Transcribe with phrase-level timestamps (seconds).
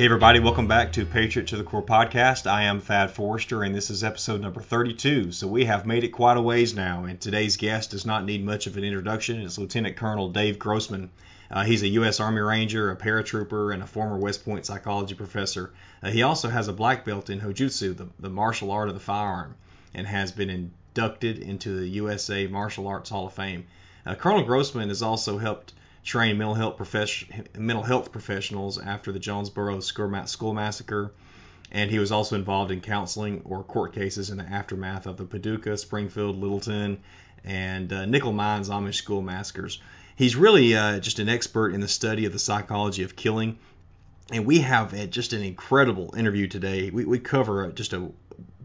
[0.00, 2.50] Hey, everybody, welcome back to Patriot to the Core podcast.
[2.50, 5.30] I am Thad Forrester, and this is episode number 32.
[5.30, 8.42] So, we have made it quite a ways now, and today's guest does not need
[8.42, 9.42] much of an introduction.
[9.42, 11.10] It's Lieutenant Colonel Dave Grossman.
[11.50, 12.18] Uh, he's a U.S.
[12.18, 15.70] Army Ranger, a paratrooper, and a former West Point psychology professor.
[16.02, 19.00] Uh, he also has a black belt in Hojutsu, the, the martial art of the
[19.00, 19.54] firearm,
[19.92, 23.66] and has been inducted into the USA Martial Arts Hall of Fame.
[24.06, 26.78] Uh, Colonel Grossman has also helped train mental health,
[27.56, 31.12] mental health professionals after the Jonesboro school massacre,
[31.70, 35.24] and he was also involved in counseling or court cases in the aftermath of the
[35.24, 37.00] Paducah, Springfield, Littleton,
[37.44, 39.80] and uh, Nickel Mines Amish school massacres.
[40.16, 43.58] He's really uh, just an expert in the study of the psychology of killing.
[44.32, 46.90] And we have just an incredible interview today.
[46.90, 48.12] We, we cover just a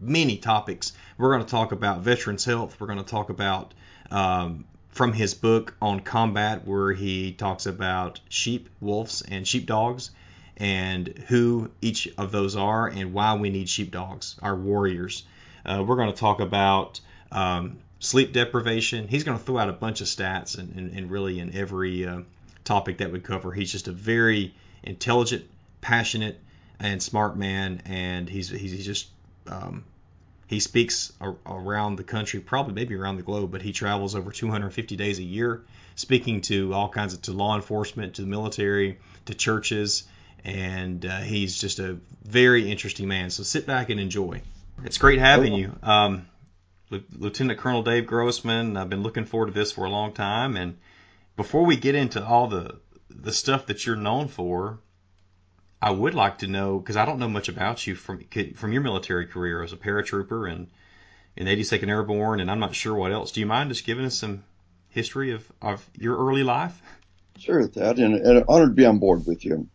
[0.00, 0.92] many topics.
[1.18, 2.78] We're going to talk about veterans' health.
[2.78, 3.74] We're going to talk about
[4.10, 10.10] um, from his book on combat, where he talks about sheep, wolves, and sheepdogs,
[10.56, 15.24] and who each of those are, and why we need sheepdogs, our warriors.
[15.66, 16.98] Uh, we're going to talk about
[17.30, 19.06] um, sleep deprivation.
[19.06, 22.06] He's going to throw out a bunch of stats, and, and, and really in every
[22.06, 22.20] uh,
[22.64, 25.44] topic that we cover, he's just a very intelligent,
[25.82, 26.40] passionate,
[26.80, 29.08] and smart man, and he's he's, he's just
[29.46, 29.84] um,
[30.46, 31.12] he speaks
[31.44, 35.24] around the country, probably maybe around the globe, but he travels over 250 days a
[35.24, 35.62] year,
[35.96, 40.04] speaking to all kinds of to law enforcement, to the military, to churches,
[40.44, 43.30] and uh, he's just a very interesting man.
[43.30, 44.42] So sit back and enjoy.
[44.84, 46.26] It's great having you, um,
[46.90, 48.76] Lieutenant Colonel Dave Grossman.
[48.76, 50.76] I've been looking forward to this for a long time, and
[51.36, 52.78] before we get into all the
[53.10, 54.78] the stuff that you're known for,
[55.80, 58.82] I would like to know because I don't know much about you from from your
[58.82, 60.68] military career as a paratrooper and
[61.36, 63.32] in 82nd Airborne, and I'm not sure what else.
[63.32, 64.42] Do you mind just giving us some
[64.88, 66.80] history of, of your early life?
[67.38, 69.68] Sure, Thad, and, and honored to be on board with you.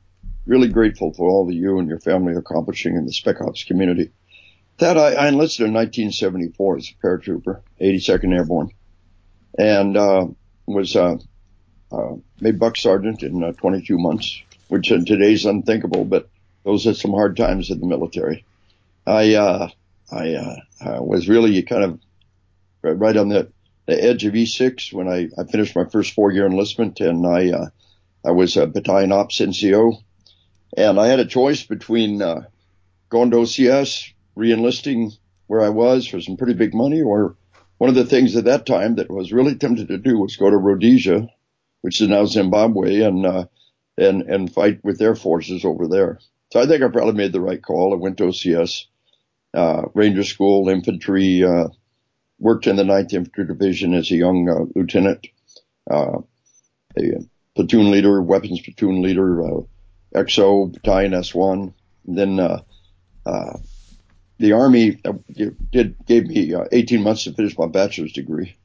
[0.48, 3.64] Really grateful for all that you and your family are accomplishing in the Spec Ops
[3.64, 4.12] community.
[4.80, 8.72] That I, I enlisted in 1974 as a paratrooper, 82nd Airborne,
[9.56, 10.26] and uh,
[10.66, 11.18] was uh,
[11.92, 14.42] uh, made buck sergeant in uh, 22 months
[14.72, 16.30] which in today's unthinkable, but
[16.64, 18.46] those are some hard times in the military.
[19.06, 19.68] I, uh,
[20.10, 22.00] I, uh, uh, was really kind of
[22.82, 23.52] right on the,
[23.86, 27.52] the edge of E6 when I, I finished my first four year enlistment and I,
[27.52, 27.66] uh,
[28.26, 30.02] I was a battalion ops NCO
[30.78, 32.44] and I had a choice between, uh,
[33.10, 35.12] going to OCS, reenlisting
[35.48, 37.36] where I was for some pretty big money or
[37.78, 40.50] one of the things at that time that was really tempted to do was go
[40.50, 41.28] to Rhodesia,
[41.82, 43.46] which is now Zimbabwe and, uh,
[43.98, 46.20] and and fight with their forces over there.
[46.52, 47.94] So I think I probably made the right call.
[47.94, 48.86] I went to OCS,
[49.54, 51.70] uh, Ranger School, infantry, uh,
[52.40, 55.28] worked in the 9th Infantry Division as a young uh, lieutenant,
[55.90, 56.20] uh,
[57.00, 57.02] a
[57.56, 59.62] platoon leader, weapons platoon leader, uh,
[60.16, 61.74] XO, battalion S1.
[62.08, 63.58] And then uh,
[64.40, 65.00] the Army
[65.72, 68.58] did gave me uh, 18 months to finish my bachelor's degree,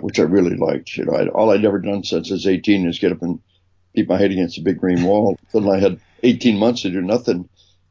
[0.00, 0.96] which I really liked.
[0.96, 3.40] You know, I, all I'd ever done since I was 18 is get up and
[3.96, 5.36] beat my head against a big green wall.
[5.52, 7.48] Then I had 18 months to do nothing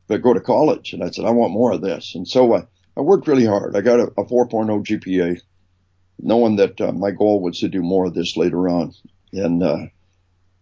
[0.07, 0.93] but go to college.
[0.93, 2.13] And I said, I want more of this.
[2.16, 3.75] And so I, I worked really hard.
[3.75, 5.41] I got a, a 4.0 GPA,
[6.19, 8.93] knowing that uh, my goal was to do more of this later on.
[9.33, 9.77] And, uh,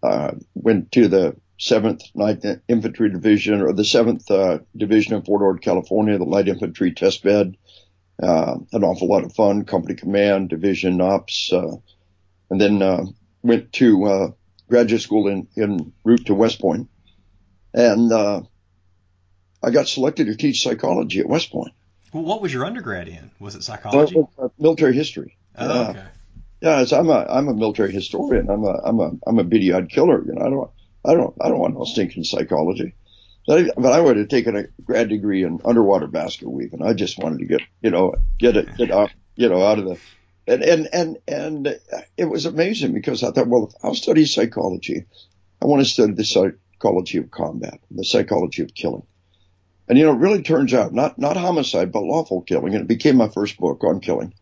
[0.02, 5.42] uh, went to the 7th, 9th Infantry Division or the 7th, uh, Division in Fort
[5.42, 7.56] Ord, California, the Light Infantry Test Bed.
[8.22, 11.76] Uh, an awful lot of fun, company command, division ops, uh,
[12.50, 13.04] and then, uh,
[13.42, 14.28] went to, uh,
[14.70, 16.90] graduate school in, in route to West Point.
[17.74, 18.42] And, uh,
[19.64, 21.74] I got selected to teach psychology at West Point.
[22.12, 23.32] Well, what was your undergrad in?
[23.40, 24.18] Was it psychology?
[24.38, 25.38] Uh, military history.
[25.58, 26.04] Oh, okay.
[26.62, 28.50] Yeah, I'm a I'm a military historian.
[28.50, 30.24] I'm a I'm a I'm a beady-eyed killer.
[30.26, 30.72] You know, I don't
[31.06, 32.94] I don't I don't want no stinking psychology.
[33.48, 36.82] But I, but I would have taken a grad degree in underwater basket weaving.
[36.82, 39.86] I just wanted to get you know get it get out you know out of
[39.86, 39.98] the
[40.48, 41.80] and, and, and, and
[42.18, 45.06] it was amazing because I thought, well, if I'll study psychology,
[45.62, 49.06] I want to study the psychology of combat, the psychology of killing.
[49.88, 52.74] And you know, it really turns out not, not homicide, but lawful killing.
[52.74, 54.34] And it became my first book on killing.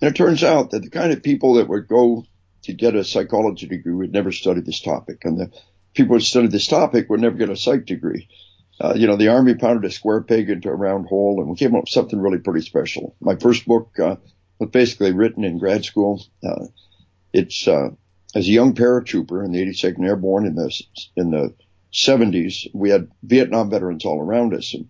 [0.00, 2.24] And it turns out that the kind of people that would go
[2.62, 5.24] to get a psychology degree would never study this topic.
[5.24, 5.52] And the
[5.94, 8.28] people who studied this topic would never get a psych degree.
[8.80, 11.56] Uh, you know, the army pounded a square peg into a round hole and we
[11.56, 13.16] came up with something really pretty special.
[13.20, 14.16] My first book, uh,
[14.58, 16.22] was basically written in grad school.
[16.42, 16.66] Uh,
[17.32, 17.90] it's uh,
[18.34, 20.82] as a young paratrooper in the 82nd Airborne in the
[21.16, 21.54] in the
[21.92, 24.88] 70s, we had Vietnam veterans all around us, and,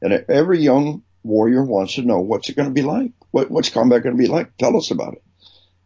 [0.00, 3.12] and every young warrior wants to know what's it going to be like.
[3.30, 4.56] What, what's combat going to be like?
[4.56, 5.22] Tell us about it.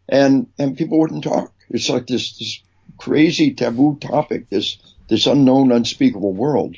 [0.08, 1.52] And and people wouldn't talk.
[1.68, 2.62] It's like this this
[2.98, 4.48] crazy taboo topic.
[4.48, 4.78] This
[5.08, 6.76] this unknown, unspeakable world.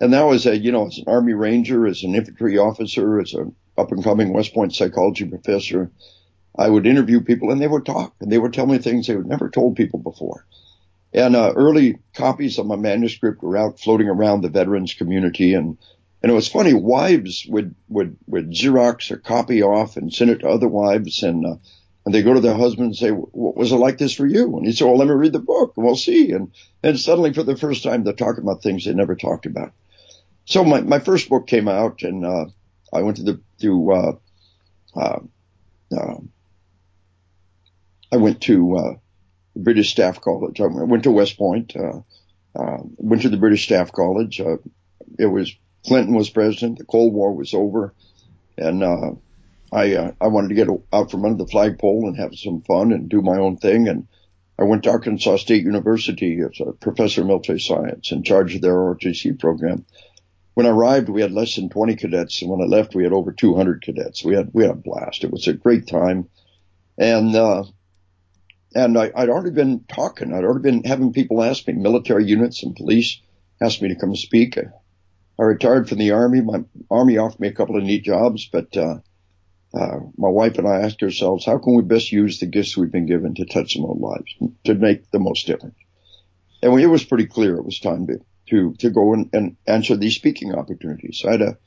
[0.00, 3.32] And now as a, you know, as an Army Ranger, as an infantry officer, as
[3.32, 5.90] an up and coming West Point psychology professor,
[6.56, 9.16] I would interview people and they would talk and they would tell me things they
[9.16, 10.46] would never told people before.
[11.12, 15.78] And uh, early copies of my manuscript were out floating around the veterans community and
[16.24, 20.38] and it was funny, wives would, would, would Xerox a copy off and send it
[20.38, 21.56] to other wives and, uh,
[22.06, 24.56] and they go to their husband and say, what was it like this for you?
[24.56, 26.30] And he said, well, let me read the book and we'll see.
[26.30, 26.50] And,
[26.82, 29.72] and suddenly for the first time, they're talking about things they never talked about.
[30.46, 32.46] So my, my first book came out and, uh,
[32.94, 34.12] I went to the, to, uh,
[34.96, 35.20] uh,
[35.96, 36.16] uh
[38.12, 38.94] I went to, uh,
[39.56, 40.60] British Staff College.
[40.60, 42.00] I went to West Point, uh,
[42.58, 44.40] uh, went to the British Staff College.
[44.40, 44.56] Uh,
[45.18, 45.54] it was
[45.86, 46.78] Clinton was president.
[46.78, 47.94] The Cold War was over,
[48.56, 49.12] and uh,
[49.72, 52.92] I uh, I wanted to get out from under the flagpole and have some fun
[52.92, 53.88] and do my own thing.
[53.88, 54.08] And
[54.58, 58.62] I went to Arkansas State University as a professor of military science in charge of
[58.62, 59.84] their ROTC program.
[60.54, 63.12] When I arrived, we had less than 20 cadets, and when I left, we had
[63.12, 64.24] over 200 cadets.
[64.24, 65.24] We had we had a blast.
[65.24, 66.28] It was a great time,
[66.96, 67.64] and uh,
[68.74, 70.32] and I, would already been talking.
[70.32, 73.20] I'd already been having people ask me, military units and police
[73.60, 74.56] asked me to come speak.
[74.56, 76.40] I retired from the army.
[76.40, 78.98] My army offered me a couple of neat jobs, but uh,
[79.74, 82.92] uh, my wife and I asked ourselves, how can we best use the gifts we've
[82.92, 84.34] been given to touch some lives,
[84.64, 85.76] to make the most difference?
[86.62, 89.56] And we, it was pretty clear it was time to to to go and, and
[89.66, 91.20] answer these speaking opportunities.
[91.20, 91.58] So I had a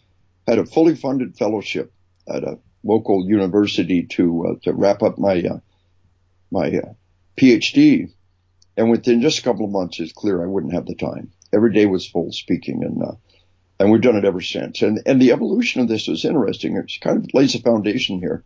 [0.47, 1.91] had a fully funded fellowship
[2.27, 5.59] at a local university to uh, to wrap up my uh,
[6.51, 6.93] my uh,
[7.37, 8.11] PhD,
[8.75, 11.31] and within just a couple of months, it's clear I wouldn't have the time.
[11.53, 13.15] Every day was full speaking, and uh,
[13.79, 14.81] and we've done it ever since.
[14.81, 16.77] And and the evolution of this is interesting.
[16.77, 18.43] It kind of lays a foundation here.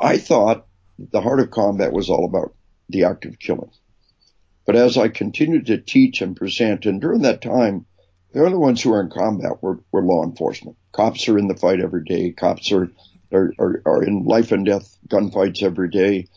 [0.00, 0.66] I thought
[0.98, 2.54] the heart of combat was all about
[2.88, 3.70] the act of killing.
[4.70, 7.86] But as I continued to teach and present, and during that time,
[8.32, 10.76] the only ones who were in combat were, were law enforcement.
[10.92, 12.30] Cops are in the fight every day.
[12.30, 12.88] Cops are,
[13.32, 16.28] are, are, are in life and death gunfights every day.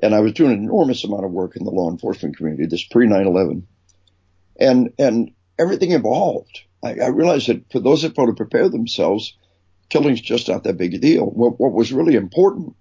[0.00, 2.84] And I was doing an enormous amount of work in the law enforcement community, this
[2.84, 3.64] pre 9-11.
[4.60, 6.60] And, and everything evolved.
[6.84, 9.36] I, I realized that for those that want to prepare themselves,
[9.88, 11.26] killing's just not that big a deal.
[11.26, 12.76] What, what was really important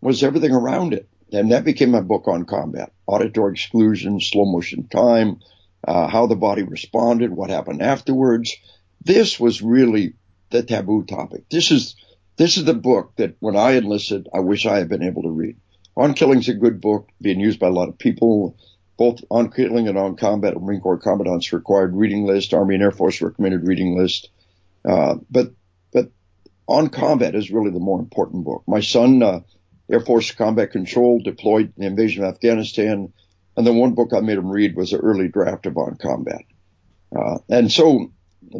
[0.00, 1.08] was everything around it.
[1.32, 5.40] And that became my book on combat, auditory exclusion, slow motion time,
[5.86, 8.54] uh, how the body responded, what happened afterwards.
[9.02, 10.14] This was really
[10.50, 11.48] the taboo topic.
[11.50, 11.96] This is,
[12.36, 15.30] this is the book that when I enlisted, I wish I had been able to
[15.30, 15.56] read.
[15.96, 18.56] On Killing's a good book, being used by a lot of people
[18.96, 20.60] both on killing and on combat.
[20.60, 24.30] Marine Corps Commandant's required reading list, Army and Air Force recommended reading list.
[24.84, 25.52] Uh, but
[25.92, 26.10] but
[26.66, 28.62] on combat is really the more important book.
[28.66, 29.40] My son, uh,
[29.90, 33.12] Air Force Combat Control, deployed in the invasion of Afghanistan,
[33.56, 36.44] and the one book I made him read was an early draft of On Combat.
[37.14, 38.10] Uh, and so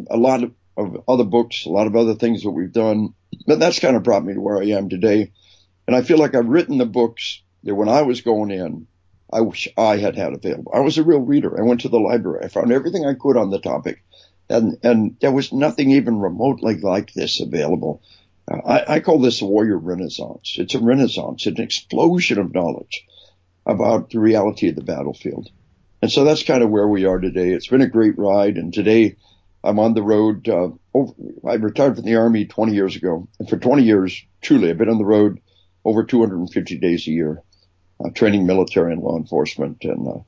[0.09, 3.13] a lot of, of other books, a lot of other things that we've done,
[3.45, 5.31] but that's kind of brought me to where I am today.
[5.87, 8.87] And I feel like I've written the books that when I was going in,
[9.31, 10.71] I wish I had had available.
[10.73, 11.59] I was a real reader.
[11.59, 12.45] I went to the library.
[12.45, 14.03] I found everything I could on the topic,
[14.49, 18.01] and and there was nothing even remotely like this available.
[18.47, 20.55] I, I call this a warrior renaissance.
[20.57, 23.05] It's a renaissance, an explosion of knowledge
[23.65, 25.49] about the reality of the battlefield.
[26.01, 27.49] And so that's kind of where we are today.
[27.49, 29.15] It's been a great ride, and today
[29.63, 30.47] I'm on the road.
[30.47, 31.13] Uh, over,
[31.47, 34.89] I retired from the army 20 years ago, and for 20 years, truly, I've been
[34.89, 35.39] on the road
[35.83, 37.41] over 250 days a year
[38.03, 40.19] uh, training military and law enforcement, and uh,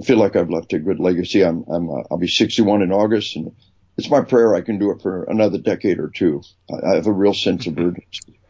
[0.00, 1.44] I feel like I've left a good legacy.
[1.44, 3.54] I'm, I'm uh, I'll be 61 in August, and
[4.00, 6.42] it's my prayer I can do it for another decade or two.
[6.70, 8.40] I, I have a real sense of urgency.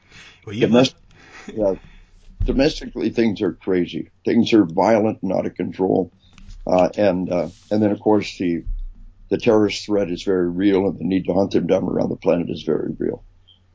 [0.47, 0.99] well, you Domestic,
[1.52, 1.75] yeah,
[2.45, 4.11] domestically, things are crazy.
[4.25, 6.12] Things are violent and out of control,
[6.66, 8.64] uh, and uh, and then of course the
[9.28, 12.16] the terrorist threat is very real, and the need to hunt them down around the
[12.16, 13.25] planet is very real.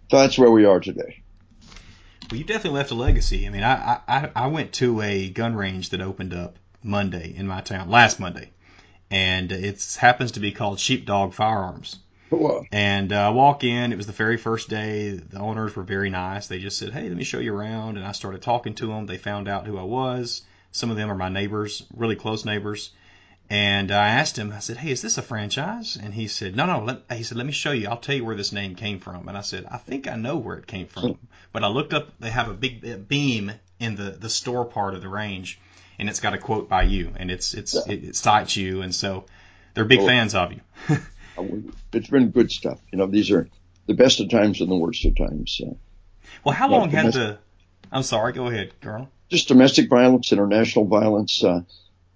[0.10, 1.24] So that's where we are today.
[2.32, 3.46] Well, you definitely left a legacy.
[3.46, 7.48] I mean, I, I I went to a gun range that opened up Monday in
[7.48, 8.52] my town last Monday,
[9.16, 12.00] and it happens to be called Sheepdog Firearms.
[12.70, 13.94] And uh, I walk in.
[13.94, 15.12] It was the very first day.
[15.12, 16.48] The owners were very nice.
[16.48, 19.06] They just said, "Hey, let me show you around." And I started talking to them.
[19.06, 20.42] They found out who I was.
[20.74, 22.92] Some of them are my neighbors, really close neighbors.
[23.50, 26.66] And I asked him, I said, "Hey, is this a franchise?" And he said, "No,
[26.66, 27.88] no." Let, he said, "Let me show you.
[27.88, 30.36] I'll tell you where this name came from." And I said, "I think I know
[30.36, 31.20] where it came from."
[31.54, 32.10] But I looked up.
[32.20, 35.58] They have a big beam in the the store part of the range,
[36.00, 37.94] and it's got a quote by you, and it's it's yeah.
[37.94, 39.26] it, it, cites you, and so
[39.74, 40.62] they're big well, fans of you.
[41.94, 42.80] it's been good stuff.
[42.92, 43.48] You know, these are
[43.88, 45.62] the best of times and the worst of times.
[45.66, 45.74] Uh,
[46.44, 47.38] well, how long had the?
[47.92, 48.34] I'm sorry.
[48.34, 49.10] Go ahead, Colonel.
[49.30, 51.44] Just domestic violence, international violence.
[51.44, 51.62] Uh,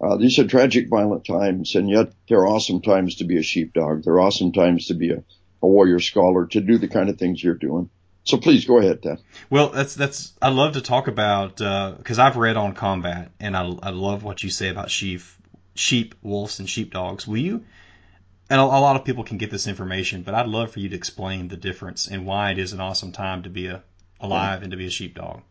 [0.02, 4.04] Uh, these are tragic, violent times, and yet they're awesome times to be a sheepdog.
[4.04, 5.24] They're awesome times to be a,
[5.62, 7.90] a warrior scholar, to do the kind of things you're doing.
[8.24, 9.22] So please go ahead, Ted.
[9.50, 13.56] Well, that's that's I love to talk about because uh, I've read on combat, and
[13.58, 15.22] I, I love what you say about sheep,
[15.74, 17.28] sheep, wolves, and sheepdogs.
[17.28, 17.64] Will you?
[18.50, 20.90] And a, a lot of people can get this information, but I'd love for you
[20.90, 23.84] to explain the difference and why it is an awesome time to be a
[24.20, 25.42] alive and to be a sheepdog.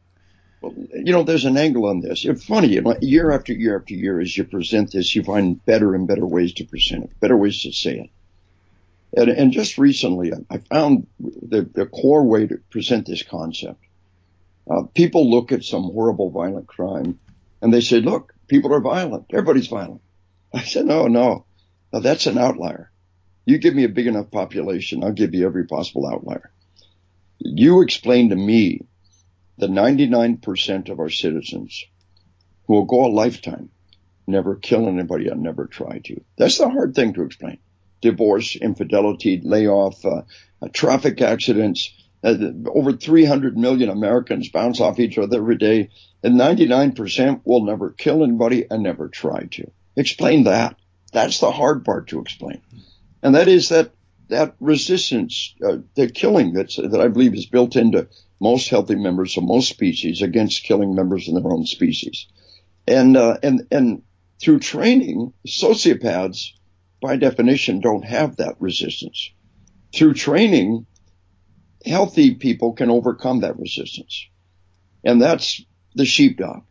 [0.60, 2.24] Well, you know, there's an angle on this.
[2.24, 5.64] It's funny, you know, year after year after year, as you present this, you find
[5.64, 8.10] better and better ways to present it, better ways to say it.
[9.16, 13.82] And, and just recently, I found the, the core way to present this concept.
[14.70, 17.18] Uh, people look at some horrible violent crime
[17.62, 19.26] and they say, look, people are violent.
[19.30, 20.02] Everybody's violent.
[20.52, 21.46] I said, no, no,
[21.92, 22.90] no, that's an outlier.
[23.46, 26.50] You give me a big enough population, I'll give you every possible outlier.
[27.38, 28.82] You explain to me
[29.56, 31.84] the 99% of our citizens
[32.66, 33.70] who will go a lifetime
[34.26, 36.20] never kill anybody and never try to.
[36.36, 37.58] That's the hard thing to explain
[38.00, 40.22] divorce, infidelity, layoff, uh,
[40.62, 41.92] uh, traffic accidents.
[42.22, 42.34] Uh,
[42.66, 45.88] over 300 million Americans bounce off each other every day,
[46.22, 49.70] and 99% will never kill anybody and never try to.
[49.96, 50.76] Explain that.
[51.12, 52.60] That's the hard part to explain,
[53.22, 53.92] and that is that
[54.28, 58.08] that resistance, uh, the killing that's that I believe is built into
[58.40, 62.26] most healthy members of most species against killing members in their own species,
[62.86, 64.02] and uh, and and
[64.40, 66.52] through training, sociopaths
[67.00, 69.30] by definition, don't have that resistance.
[69.94, 70.86] Through training,
[71.84, 74.26] healthy people can overcome that resistance.
[75.04, 75.62] And that's
[75.94, 76.62] the sheepdog.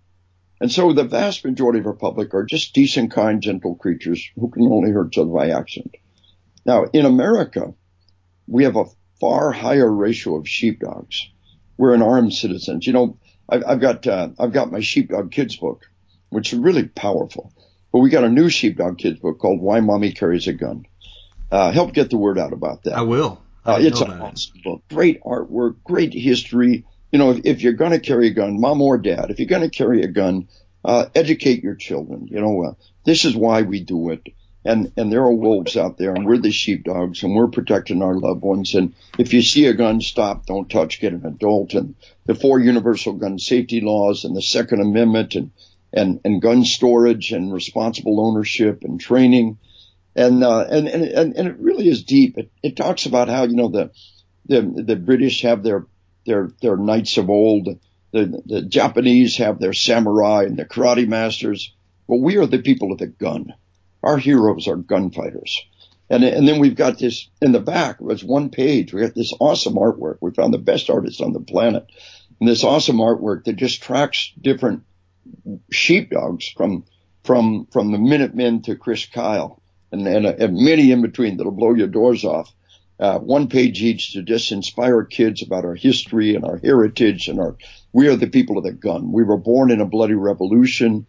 [0.60, 4.50] And so the vast majority of our public are just decent, kind, gentle creatures who
[4.50, 5.96] can only hurt each other by accident.
[6.65, 7.74] Now, in America,
[8.48, 8.86] we have a
[9.19, 11.29] far higher ratio of sheepdogs.
[11.77, 12.88] We're an armed citizens.
[12.88, 15.86] You know, I've, I've got uh, I've got my sheepdog kids book,
[16.29, 17.53] which is really powerful.
[17.98, 20.86] But we got a new Sheepdog Kids book called Why Mommy Carries a Gun.
[21.50, 22.94] Uh, help get the word out about that.
[22.94, 23.42] I will.
[23.66, 24.84] I uh, it's an awesome book.
[24.88, 26.86] Great artwork, great history.
[27.12, 29.48] You know, if, if you're going to carry a gun, mom or dad, if you're
[29.48, 30.48] going to carry a gun,
[30.86, 32.27] uh, educate your children.
[32.27, 32.74] You know, uh,
[33.04, 34.27] this is why we do it.
[34.63, 38.13] And, and there are wolves out there and we're the sheepdogs and we're protecting our
[38.13, 38.75] loved ones.
[38.75, 41.96] And if you see a gun, stop, don't touch, get an adult and
[42.27, 45.50] the four universal gun safety laws and the second amendment and
[45.98, 49.58] and, and gun storage and responsible ownership and training.
[50.16, 52.38] And, uh, and, and, and it really is deep.
[52.38, 53.92] It, it talks about how, you know, the,
[54.46, 55.86] the, the British have their,
[56.25, 57.80] their, their knights of old.
[58.12, 61.74] The, the Japanese have their samurai and their karate masters.
[62.08, 63.54] But we are the people of the gun.
[64.04, 65.66] Our heroes are gunfighters.
[66.10, 68.94] And, and then we've got this in the back, it was one page.
[68.94, 70.18] We got this awesome artwork.
[70.22, 71.86] We found the best artists on the planet.
[72.39, 74.84] And this awesome artwork that just tracks different
[75.72, 76.84] sheepdogs from
[77.24, 81.74] from from the Minutemen to Chris Kyle, and and, and many in between that'll blow
[81.74, 82.51] your doors off.
[83.00, 87.39] Uh, one page each to just inspire kids about our history and our heritage and
[87.39, 87.55] our
[87.93, 89.12] we are the people of the gun.
[89.12, 91.05] We were born in a bloody revolution,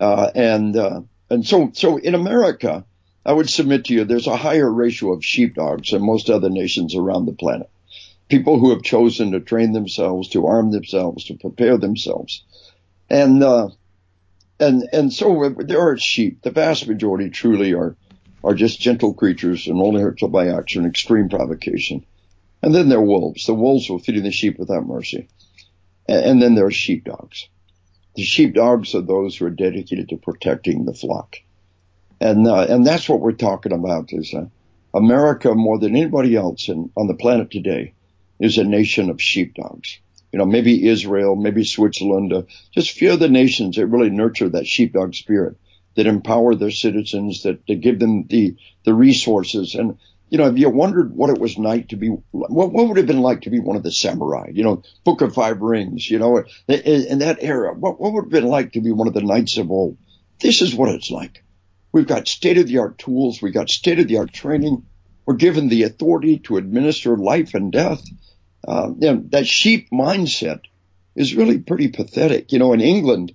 [0.00, 2.84] uh, and uh, and so so in America,
[3.24, 6.96] I would submit to you there's a higher ratio of sheepdogs than most other nations
[6.96, 7.68] around the planet.
[8.28, 12.42] People who have chosen to train themselves, to arm themselves, to prepare themselves
[13.10, 13.68] and uh,
[14.60, 16.42] and and so there are sheep.
[16.42, 17.96] The vast majority truly are
[18.44, 22.04] are just gentle creatures and only hurt by action, extreme provocation.
[22.62, 23.46] And then there are wolves.
[23.46, 25.28] The wolves will feed the sheep without mercy.
[26.08, 27.48] And, and then there are sheepdogs.
[28.16, 31.36] The sheepdogs are those who are dedicated to protecting the flock.
[32.20, 34.46] And uh, and that's what we're talking about is uh,
[34.92, 37.94] America more than anybody else in, on the planet today
[38.40, 39.98] is a nation of sheepdogs
[40.32, 42.42] you know, maybe Israel, maybe Switzerland, uh,
[42.72, 45.56] just a few other nations that really nurture that sheepdog spirit,
[45.96, 49.74] that empower their citizens, that, that give them the, the resources.
[49.74, 52.98] And, you know, have you wondered what it was like to be, what, what would
[52.98, 55.60] it have been like to be one of the samurai, you know, Book of Five
[55.60, 58.82] Rings, you know, in, in that era, what, what would it have been like to
[58.82, 59.96] be one of the knights of old?
[60.40, 61.42] This is what it's like.
[61.90, 63.40] We've got state of the art tools.
[63.40, 64.84] We've got state of the art training.
[65.24, 68.02] We're given the authority to administer life and death
[68.68, 70.60] uh, you know, that sheep mindset
[71.16, 72.52] is really pretty pathetic.
[72.52, 73.34] You know, in England,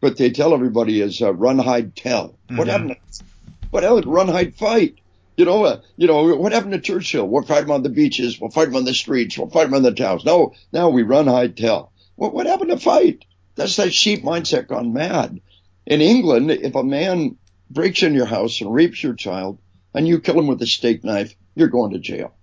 [0.00, 2.28] what they tell everybody is uh, run, hide, tell.
[2.28, 2.56] Mm-hmm.
[2.58, 2.96] What happened?
[3.12, 3.24] To,
[3.70, 4.06] what happened?
[4.06, 4.98] Run, hide, fight.
[5.38, 7.26] You know, uh, you know what happened to Churchill?
[7.26, 8.38] We'll fight him on the beaches.
[8.38, 9.38] We'll fight him on the streets.
[9.38, 10.24] We'll fight him on the towns.
[10.24, 11.90] No, now we run, hide, tell.
[12.16, 13.24] What, what happened to fight?
[13.56, 15.40] That's that sheep mindset gone mad.
[15.86, 17.38] In England, if a man
[17.70, 19.58] breaks in your house and rapes your child,
[19.94, 22.34] and you kill him with a steak knife, you're going to jail.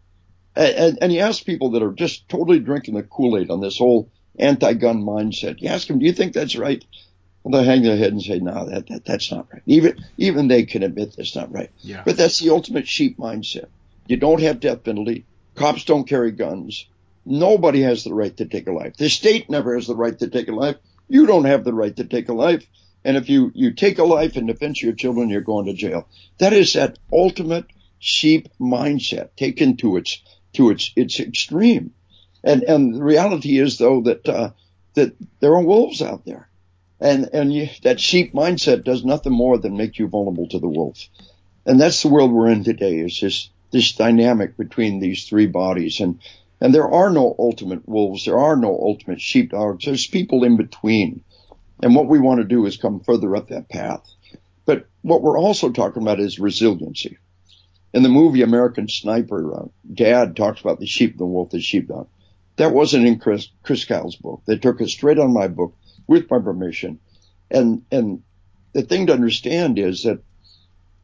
[0.55, 4.09] And, and you ask people that are just totally drinking the Kool-Aid on this whole
[4.37, 5.61] anti-gun mindset.
[5.61, 6.83] You ask them, do you think that's right?
[7.43, 10.47] Well, they hang their head and say, "No, that, that that's not right." Even even
[10.47, 11.71] they can admit that's not right.
[11.79, 12.03] Yeah.
[12.05, 13.65] But that's the ultimate sheep mindset.
[14.05, 15.25] You don't have death penalty.
[15.55, 16.85] Cops don't carry guns.
[17.25, 18.95] Nobody has the right to take a life.
[18.97, 20.75] The state never has the right to take a life.
[21.07, 22.65] You don't have the right to take a life.
[23.03, 25.73] And if you, you take a life in defense of your children, you're going to
[25.73, 26.07] jail.
[26.37, 27.65] That is that ultimate
[27.99, 30.21] sheep mindset taken to its,
[30.53, 31.93] to its, its extreme.
[32.43, 34.51] And, and the reality is though that, uh,
[34.95, 36.49] that there are wolves out there.
[36.99, 40.69] And, and you, that sheep mindset does nothing more than make you vulnerable to the
[40.69, 41.07] wolf.
[41.65, 45.99] And that's the world we're in today is this, this dynamic between these three bodies.
[45.99, 46.19] And,
[46.59, 48.25] and there are no ultimate wolves.
[48.25, 49.85] There are no ultimate sheepdogs.
[49.85, 51.23] There's people in between.
[51.81, 54.07] And what we want to do is come further up that path.
[54.65, 57.17] But what we're also talking about is resiliency.
[57.93, 62.07] In the movie American Sniper, uh, Dad talks about the sheep, the wolf, the sheepdog.
[62.55, 64.43] That wasn't in Chris, Chris Kyle's book.
[64.45, 65.75] They took it straight on my book
[66.07, 66.99] with my permission.
[67.49, 68.23] And, and
[68.73, 70.23] the thing to understand is that,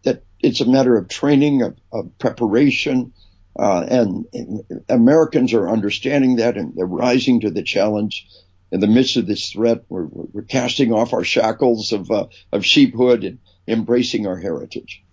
[0.04, 3.12] that it's a matter of training, of, of preparation,
[3.60, 8.28] uh, and, and, Americans are understanding that and they're rising to the challenge.
[8.72, 12.64] In the midst of this threat, we're, we're casting off our shackles of, uh, of
[12.64, 15.04] sheephood and embracing our heritage.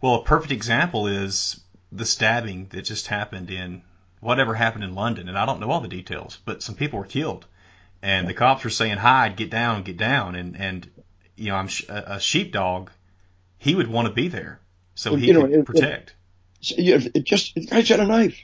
[0.00, 3.82] Well, a perfect example is the stabbing that just happened in
[4.20, 7.04] whatever happened in London, and I don't know all the details, but some people were
[7.04, 7.46] killed,
[8.02, 10.90] and the cops were saying hide, get down, get down, and and
[11.36, 12.90] you know I'm a sheepdog,
[13.58, 14.60] he would want to be there
[14.94, 16.14] so he you know, could it, protect.
[16.60, 18.38] It, it just the guy's got a knife.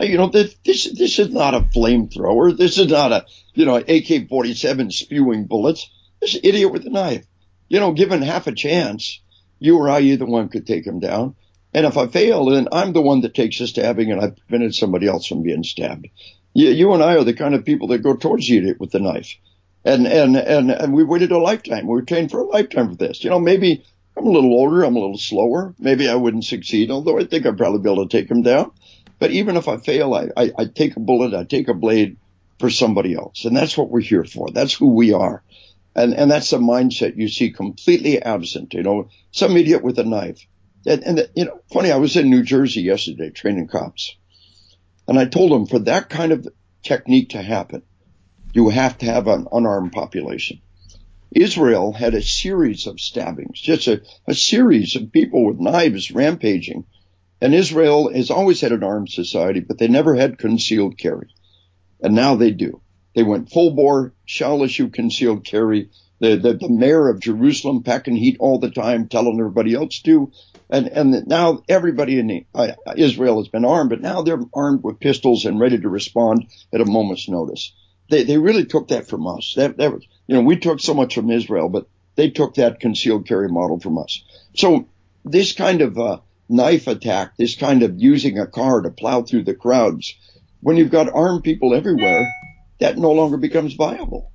[0.00, 2.56] You know this this this is not a flamethrower.
[2.56, 5.90] This is not a you know AK-47 spewing bullets.
[6.20, 7.26] This idiot with a knife.
[7.68, 9.20] You know, given half a chance,
[9.62, 11.36] you or I either one could take him down.
[11.72, 14.74] And if I fail, then I'm the one that takes the stabbing and I've prevented
[14.74, 16.08] somebody else from being stabbed.
[16.52, 18.98] You, you and I are the kind of people that go towards you with the
[18.98, 19.36] knife.
[19.84, 21.86] And, and, and, and we waited a lifetime.
[21.86, 23.24] We were trained for a lifetime for this.
[23.24, 23.84] You know, maybe
[24.16, 24.82] I'm a little older.
[24.82, 25.74] I'm a little slower.
[25.78, 28.72] Maybe I wouldn't succeed, although I think I'd probably be able to take him down.
[29.18, 32.16] But even if I fail, I, I, I take a bullet, I take a blade
[32.58, 33.44] for somebody else.
[33.44, 34.50] And that's what we're here for.
[34.50, 35.42] That's who we are.
[35.94, 38.74] And, and that's a mindset you see completely absent.
[38.74, 40.46] You know, some idiot with a knife
[40.86, 44.16] and, and, you know, funny, I was in New Jersey yesterday training cops.
[45.06, 46.48] And I told them for that kind of
[46.82, 47.82] technique to happen,
[48.52, 50.60] you have to have an unarmed population.
[51.30, 56.84] Israel had a series of stabbings, just a, a series of people with knives rampaging.
[57.40, 61.28] And Israel has always had an armed society, but they never had concealed carry.
[62.00, 62.80] And now they do.
[63.14, 65.90] They went full bore, shall issue concealed carry.
[66.20, 70.30] The, the, the mayor of Jerusalem packing heat all the time, telling everybody else to.
[70.70, 74.84] And, and now everybody in the, uh, Israel has been armed, but now they're armed
[74.84, 77.72] with pistols and ready to respond at a moment's notice.
[78.08, 79.54] They, they really took that from us.
[79.56, 82.80] That, that was, you know, we took so much from Israel, but they took that
[82.80, 84.22] concealed carry model from us.
[84.54, 84.86] So
[85.24, 89.44] this kind of, uh, knife attack, this kind of using a car to plow through
[89.44, 90.14] the crowds,
[90.60, 92.30] when you've got armed people everywhere,
[92.78, 94.32] that no longer becomes viable.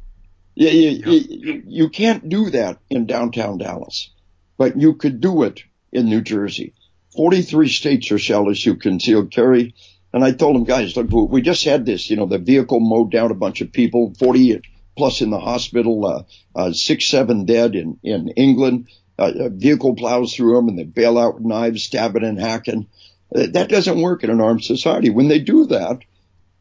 [0.55, 4.09] You, you, you, you, can't do that in downtown Dallas,
[4.57, 6.73] but you could do it in New Jersey.
[7.15, 9.75] 43 states are shall issue concealed carry.
[10.13, 13.11] And I told them, guys, look, we just had this, you know, the vehicle mowed
[13.11, 14.61] down a bunch of people, 40
[14.95, 16.23] plus in the hospital, uh,
[16.55, 18.87] uh, six, seven dead in, in England.
[19.19, 22.87] Uh, a vehicle plows through them and they bail out with knives, stabbing and hacking.
[23.35, 25.09] Uh, that doesn't work in an armed society.
[25.09, 25.99] When they do that,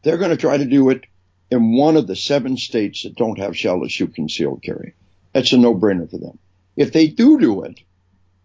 [0.03, 1.05] they're going to try to do it
[1.49, 4.95] in one of the seven states that don't have shall issue concealed carry.
[5.33, 6.39] That's a no-brainer for them.
[6.75, 7.79] If they do do it,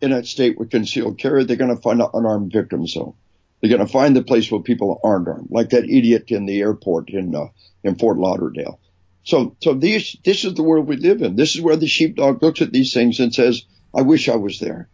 [0.02, 3.14] in that state with concealed carry, they're going to find an unarmed victim zone.
[3.60, 6.60] They're going to find the place where people aren't armed, like that idiot in the
[6.60, 7.46] airport in uh,
[7.84, 8.80] in Fort Lauderdale.
[9.24, 11.36] So, so these, this is the world we live in.
[11.36, 13.62] This is where the sheepdog looks at these things and says,
[13.94, 14.88] "I wish I was there."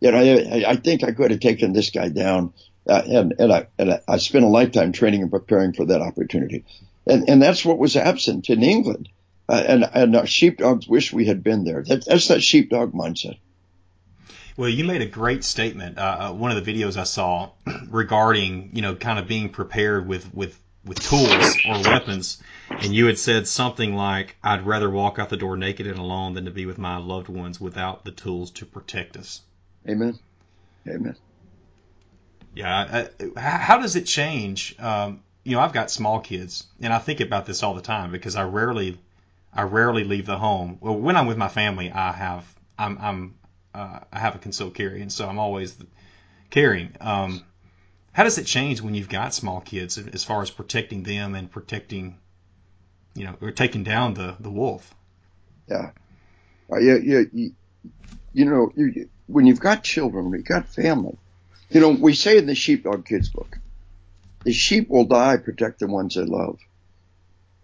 [0.00, 2.54] You know, I, I think I could have taken this guy down,
[2.88, 6.64] uh, and and I and I spent a lifetime training and preparing for that opportunity,
[7.06, 9.08] and and that's what was absent in England,
[9.48, 11.82] uh, and and our sheepdogs wish we had been there.
[11.82, 13.38] That, that's that sheepdog mindset.
[14.56, 15.98] Well, you made a great statement.
[15.98, 17.50] Uh, uh one of the videos I saw
[17.88, 23.06] regarding, you know, kind of being prepared with with with tools or weapons, and you
[23.06, 26.50] had said something like, "I'd rather walk out the door naked and alone than to
[26.50, 29.42] be with my loved ones without the tools to protect us."
[29.88, 30.18] Amen.
[30.86, 31.16] Amen.
[32.54, 33.06] Yeah.
[33.36, 34.74] Uh, how does it change?
[34.78, 38.12] Um, you know, I've got small kids, and I think about this all the time
[38.12, 38.98] because I rarely,
[39.52, 40.78] I rarely leave the home.
[40.80, 42.44] Well, when I'm with my family, I have,
[42.78, 43.34] I'm, I'm
[43.74, 45.76] uh, I have a concealed carry, and so I'm always
[46.50, 46.94] carrying.
[47.00, 47.44] Um,
[48.12, 51.50] how does it change when you've got small kids as far as protecting them and
[51.50, 52.18] protecting,
[53.14, 54.92] you know, or taking down the the wolf?
[55.68, 55.92] Yeah.
[56.72, 57.52] Uh, yeah, you, you,
[58.32, 61.16] you know, you, when you've got children, you've got family.
[61.70, 63.58] You know, we say in the Sheepdog Kids book,
[64.44, 66.58] the sheep will die, protect the ones they love.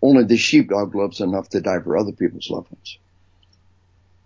[0.02, 2.98] Only the sheepdog loves enough to die for other people's loved ones.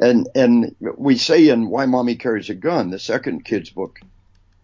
[0.01, 4.01] And, and we say in Why Mommy Carries a Gun, the second kids book,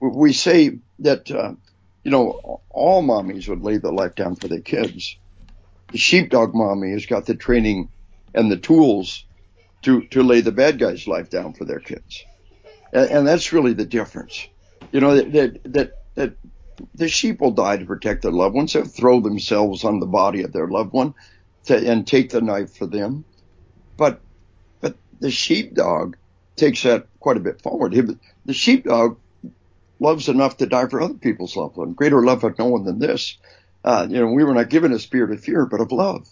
[0.00, 1.52] we say that, uh,
[2.02, 5.16] you know, all mommies would lay their life down for their kids.
[5.92, 7.90] The sheepdog mommy has got the training
[8.34, 9.24] and the tools
[9.82, 12.24] to, to lay the bad guy's life down for their kids.
[12.92, 14.48] And, and that's really the difference.
[14.90, 16.36] You know, that, that, that
[16.94, 18.72] the sheep will die to protect their loved ones.
[18.72, 21.14] They'll throw themselves on the body of their loved one
[21.64, 23.24] to, and take the knife for them.
[23.96, 24.20] But,
[24.80, 26.16] but the sheepdog
[26.56, 28.18] takes that quite a bit forward.
[28.44, 29.18] The sheepdog
[30.00, 31.92] loves enough to die for other people's loved one.
[31.92, 33.36] Greater love of no one than this.
[33.84, 36.28] Uh, you know, we were not given a spirit of fear, but of love.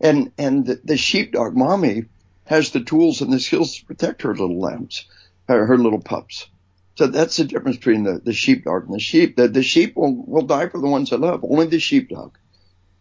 [0.00, 2.06] And, and the, the sheepdog mommy
[2.44, 5.06] has the tools and the skills to protect her little lambs,
[5.48, 6.48] her, her little pups.
[6.94, 9.36] So that's the difference between the, the sheepdog and the sheep.
[9.36, 11.44] The, the sheep will, will die for the ones they love.
[11.44, 12.36] Only the sheepdog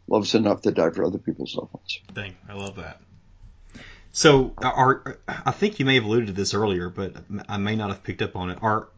[0.08, 2.00] loves enough to die for other people's loved ones.
[2.14, 3.02] Dang, I love that.
[4.14, 7.16] So, uh, are I think you may have alluded to this earlier, but
[7.48, 8.60] I may not have picked up on it.
[8.62, 8.90] Are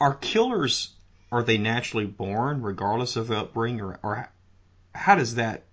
[0.00, 0.90] are killers
[1.30, 4.28] are they naturally born regardless of upbringing, or, or
[4.94, 5.64] how does that?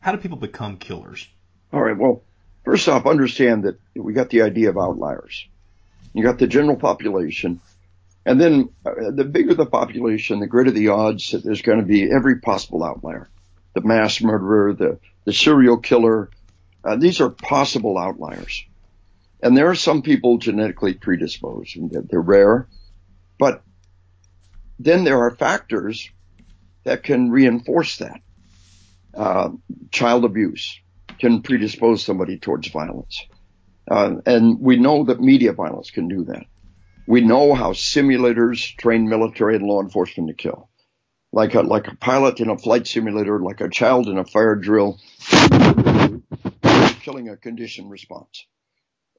[0.00, 1.28] How do people become killers?
[1.72, 1.96] All right.
[1.96, 2.22] Well,
[2.64, 5.46] first off, understand that we got the idea of outliers.
[6.12, 7.60] You got the general population,
[8.26, 11.84] and then uh, the bigger the population, the greater the odds that there's going to
[11.84, 13.28] be every possible outlier.
[13.74, 16.30] The mass murderer, the, the serial killer.
[16.82, 18.64] Uh, these are possible outliers.
[19.42, 22.66] And there are some people genetically predisposed and they're rare,
[23.38, 23.62] but
[24.78, 26.10] then there are factors
[26.84, 28.20] that can reinforce that.
[29.12, 29.50] Uh,
[29.90, 30.80] child abuse
[31.18, 33.22] can predispose somebody towards violence.
[33.88, 36.46] Uh, and we know that media violence can do that.
[37.06, 40.70] We know how simulators train military and law enforcement to kill.
[41.32, 44.54] Like a, like a pilot in a flight simulator, like a child in a fire
[44.54, 44.98] drill,
[47.02, 48.46] killing a conditioned response.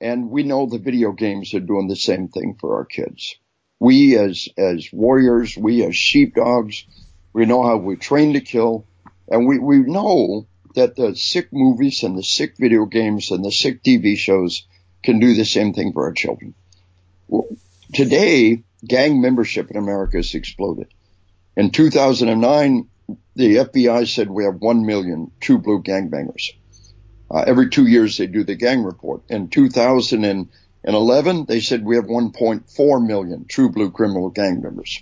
[0.02, 3.36] And we know the video games are doing the same thing for our kids.
[3.80, 6.86] We as, as warriors, we as sheepdogs,
[7.34, 8.88] we know how we train to kill.
[9.28, 13.52] And we, we know that the sick movies and the sick video games and the
[13.52, 14.66] sick TV shows
[15.04, 16.56] can do the same thing for our children.
[17.94, 20.88] Today, gang membership in America has exploded.
[21.56, 22.88] In 2009,
[23.36, 26.52] the FBI said we have 1 million true blue gangbangers.
[27.30, 29.24] Uh, every two years they do the gang report.
[29.30, 35.02] In 2011, they said we have 1.4 million true blue criminal gang members.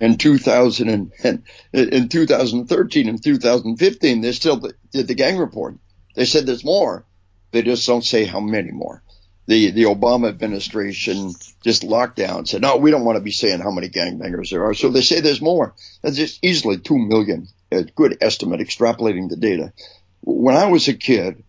[0.00, 5.76] In 2000 and, and in 2013 and 2015, they still did the gang report.
[6.14, 7.04] They said there's more.
[7.52, 9.02] They just don't say how many more.
[9.46, 13.32] The the Obama administration just locked down and said, no, we don't want to be
[13.32, 14.74] saying how many gangbangers there are.
[14.74, 15.74] So they say there's more.
[16.02, 17.48] That's just easily two million.
[17.70, 19.72] A good estimate, extrapolating the data.
[20.20, 21.42] When I was a kid,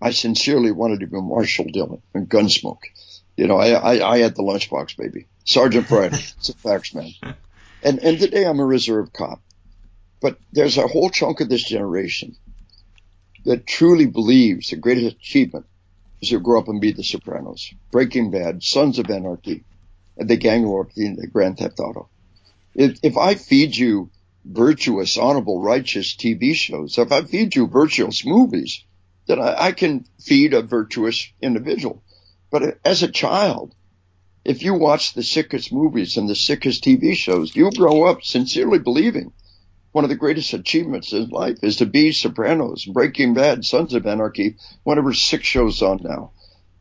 [0.00, 2.84] I sincerely wanted to be Marshal Dillon and Gunsmoke.
[3.36, 5.26] You know, I, I, I had the lunchbox baby.
[5.44, 6.16] Sergeant Friday.
[6.16, 7.12] it's a facts, man.
[7.82, 9.40] And, and today I'm a reserve cop.
[10.20, 12.36] But there's a whole chunk of this generation
[13.44, 15.66] that truly believes the greatest achievement
[16.22, 19.64] to grow up and be the Sopranos, Breaking Bad, Sons of Anarchy,
[20.16, 22.08] the Gang Lord, the Grand Theft Auto.
[22.74, 24.10] If, if I feed you
[24.44, 28.84] virtuous, honorable, righteous TV shows, if I feed you virtuous movies,
[29.26, 32.02] then I, I can feed a virtuous individual.
[32.50, 33.74] But as a child,
[34.44, 38.78] if you watch the sickest movies and the sickest TV shows, you grow up sincerely
[38.78, 39.32] believing
[39.92, 44.06] one of the greatest achievements in life is to be Sopranos, Breaking Bad, Sons of
[44.06, 46.32] Anarchy, whatever six shows on now.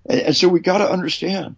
[0.05, 1.57] And, and so we got to understand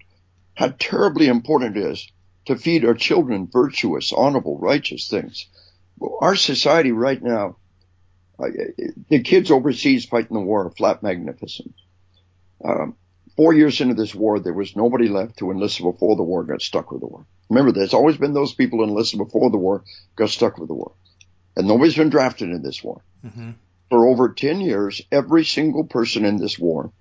[0.53, 2.11] how terribly important it is
[2.45, 5.47] to feed our children virtuous, honorable, righteous things.
[6.21, 7.57] Our society right now,
[8.37, 8.47] uh,
[9.09, 11.73] the kids overseas fighting the war are flat magnificent.
[12.63, 12.95] Um,
[13.35, 16.61] four years into this war, there was nobody left who enlisted before the war got
[16.61, 17.25] stuck with the war.
[17.49, 19.83] Remember, there's always been those people enlisted before the war
[20.15, 20.93] got stuck with the war.
[21.59, 23.03] And nobody's been drafted in this war.
[23.21, 23.51] Mm-hmm.
[23.89, 26.93] For over 10 years, every single person in this war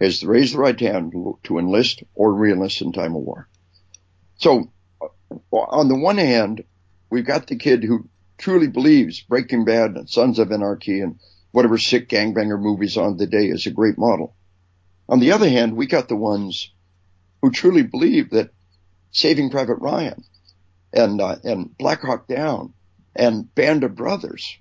[0.00, 3.48] has raised the right hand to, to enlist or reenlist in time of war.
[4.38, 5.06] So uh,
[5.52, 6.64] on the one hand,
[7.08, 11.20] we've got the kid who truly believes Breaking Bad and Sons of Anarchy and
[11.52, 14.34] whatever sick gangbanger movies on the day is a great model.
[15.08, 16.68] On the other hand, we got the ones
[17.42, 18.50] who truly believe that
[19.12, 20.24] Saving Private Ryan
[20.92, 22.74] and uh, and Black Hawk Down
[23.14, 24.56] and Band of Brothers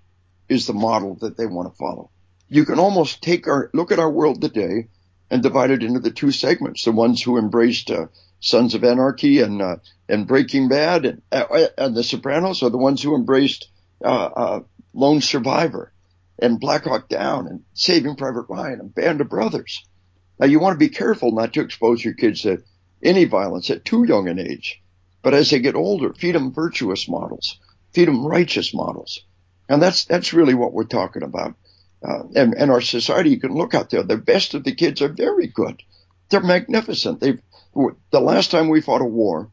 [0.49, 2.09] is the model that they want to follow.
[2.49, 4.89] You can almost take our look at our world today
[5.29, 8.07] and divide it into the two segments: the ones who embraced uh,
[8.39, 9.77] Sons of Anarchy and uh,
[10.09, 13.69] and Breaking Bad and, uh, and The Sopranos, or the ones who embraced
[14.03, 14.59] uh, uh,
[14.93, 15.93] Lone Survivor
[16.39, 19.87] and Black Hawk Down and Saving Private Ryan and Band of Brothers.
[20.39, 22.63] Now you want to be careful not to expose your kids to
[23.01, 24.81] any violence at too young an age,
[25.21, 27.59] but as they get older, feed them virtuous models,
[27.93, 29.23] feed them righteous models,
[29.69, 31.55] and that's that's really what we're talking about.
[32.03, 34.03] Uh, and, and our society, you can look out there.
[34.03, 35.81] The best of the kids are very good.
[36.29, 37.21] They're magnificent.
[37.21, 37.41] They've
[38.11, 39.49] the last time we fought a war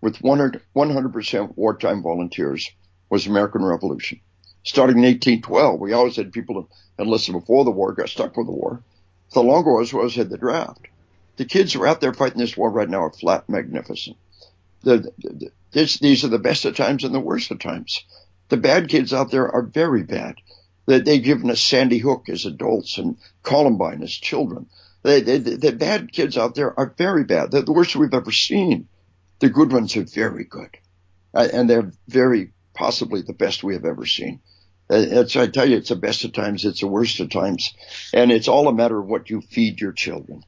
[0.00, 2.70] with 100 percent wartime volunteers
[3.10, 4.20] was American Revolution.
[4.64, 8.52] Starting in 1812, we always had people enlisted before the war, got stuck with the
[8.52, 8.82] war.
[9.32, 10.88] The longer was, was had the draft.
[11.36, 14.16] The kids who are out there fighting this war right now are flat magnificent.
[14.82, 18.04] The, the, this, these are the best of times and the worst of times.
[18.48, 20.36] The bad kids out there are very bad.
[20.86, 24.66] They, they've given us Sandy Hook as adults and Columbine as children.
[25.02, 27.50] They, they, the bad kids out there are very bad.
[27.50, 28.88] They're the worst we've ever seen.
[29.40, 30.76] The good ones are very good.
[31.34, 34.40] Uh, and they're very possibly the best we have ever seen.
[34.90, 37.74] Uh, it's, I tell you, it's the best of times, it's the worst of times.
[38.14, 40.42] And it's all a matter of what you feed your children.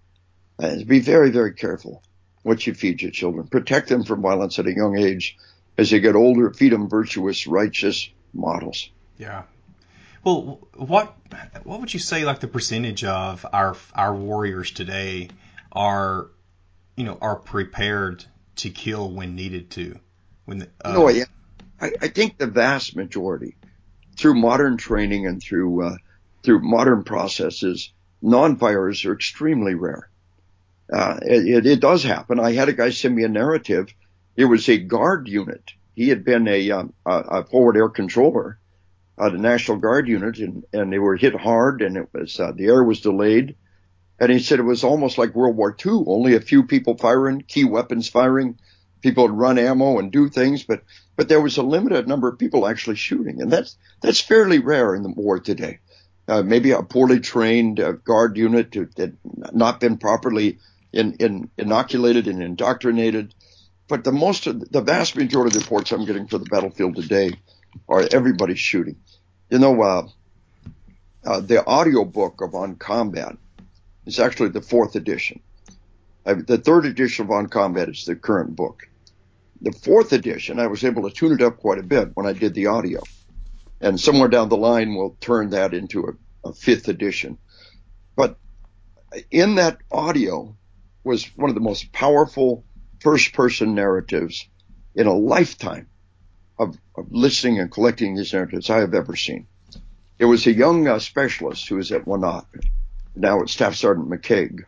[0.58, 2.02] Uh, be very, very careful
[2.42, 3.46] what you feed your children.
[3.46, 5.36] Protect them from violence at a young age.
[5.78, 8.90] As they get older, feed them virtuous, righteous models.
[9.16, 9.44] Yeah.
[10.24, 11.16] Well, what
[11.64, 15.30] what would you say like the percentage of our our warriors today
[15.72, 16.28] are,
[16.96, 18.24] you know, are prepared
[18.56, 19.98] to kill when needed to?
[20.44, 21.24] When the, uh, no, yeah,
[21.80, 23.56] I, I think the vast majority,
[24.18, 25.96] through modern training and through uh,
[26.42, 30.09] through modern processes, non-firers are extremely rare.
[30.92, 32.40] Uh, it, it, does happen.
[32.40, 33.94] I had a guy send me a narrative.
[34.36, 35.72] It was a guard unit.
[35.94, 38.58] He had been a, um, a forward air controller
[39.20, 42.52] at a National Guard unit, and, and they were hit hard, and it was uh,
[42.52, 43.56] the air was delayed.
[44.18, 47.42] And he said it was almost like World War II, only a few people firing,
[47.42, 48.58] key weapons firing.
[49.00, 50.82] People would run ammo and do things, but
[51.16, 54.94] but there was a limited number of people actually shooting, and that's that's fairly rare
[54.94, 55.78] in the war today.
[56.28, 59.14] Uh, maybe a poorly trained uh, guard unit that
[59.52, 60.58] not been properly
[60.92, 63.34] in, in inoculated and indoctrinated.
[63.88, 66.96] But the most, of, the vast majority of the reports I'm getting for the battlefield
[66.96, 67.32] today
[67.88, 68.96] are everybody shooting.
[69.50, 70.08] You know, uh,
[71.24, 73.36] uh, the audio book of On Combat
[74.06, 75.40] is actually the fourth edition.
[76.24, 78.88] I, the third edition of On Combat is the current book.
[79.62, 82.32] The fourth edition, I was able to tune it up quite a bit when I
[82.32, 83.02] did the audio.
[83.80, 87.38] And somewhere down the line, we'll turn that into a, a fifth edition.
[88.16, 88.38] But
[89.30, 90.56] in that audio,
[91.04, 92.64] was one of the most powerful
[93.00, 94.48] first person narratives
[94.94, 95.88] in a lifetime
[96.58, 99.46] of, of, listening and collecting these narratives I have ever seen.
[100.18, 102.44] It was a young uh, specialist who was at Wanat.
[103.16, 104.64] Now it's Staff Sergeant McKaig.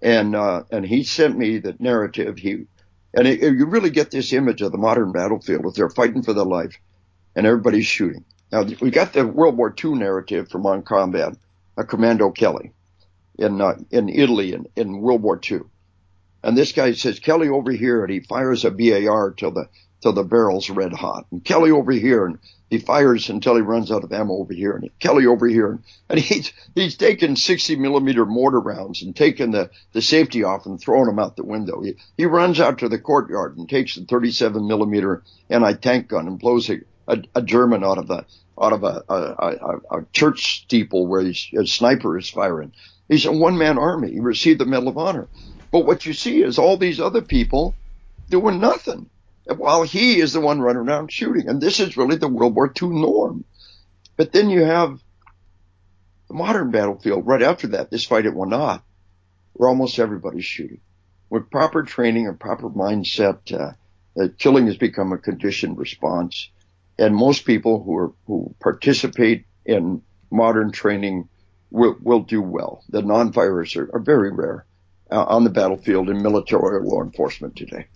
[0.00, 2.38] And, uh, and he sent me the narrative.
[2.38, 2.66] He,
[3.12, 6.22] and it, it, you really get this image of the modern battlefield if they're fighting
[6.22, 6.78] for their life
[7.34, 8.24] and everybody's shooting.
[8.52, 11.36] Now we got the World War II narrative from On Combat,
[11.76, 12.72] a Commando Kelly
[13.40, 15.60] in uh, in Italy in, in World War II.
[16.42, 19.68] And this guy says Kelly over here, and he fires a BAR till the
[20.00, 21.26] till the barrel's red hot.
[21.30, 22.38] And Kelly over here, and
[22.70, 24.72] he fires until he runs out of ammo over here.
[24.72, 29.50] And Kelly over here, and and he's he's taking 60 millimeter mortar rounds and taking
[29.50, 31.82] the the safety off and throwing them out the window.
[31.82, 36.26] He he runs out to the courtyard and takes the 37 millimeter anti tank gun
[36.26, 38.24] and blows a, a, a German out of a
[38.60, 42.72] out of a, a, a, a church steeple where a sniper is firing.
[43.10, 44.12] He's a one man army.
[44.12, 45.26] He received the Medal of Honor.
[45.72, 47.74] But what you see is all these other people
[48.28, 49.10] doing nothing
[49.46, 51.48] while he is the one running around shooting.
[51.48, 53.44] And this is really the World War II norm.
[54.16, 55.00] But then you have
[56.28, 58.80] the modern battlefield right after that, this fight at Wanat,
[59.54, 60.80] where almost everybody's shooting.
[61.30, 63.72] With proper training and proper mindset, uh,
[64.20, 66.48] uh, killing has become a conditioned response.
[66.96, 71.28] And most people who are, who participate in modern training
[71.70, 72.84] will, will do well.
[72.88, 74.66] The non-fighters are, are very rare
[75.10, 77.86] uh, on the battlefield in military or law enforcement today.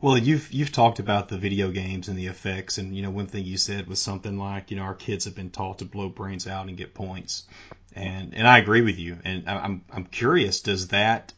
[0.00, 3.26] Well, you've you've talked about the video games and the effects, and you know one
[3.26, 6.08] thing you said was something like, you know, our kids have been taught to blow
[6.08, 7.42] brains out and get points,
[7.94, 9.18] and and I agree with you.
[9.24, 11.32] And I'm I'm curious, does that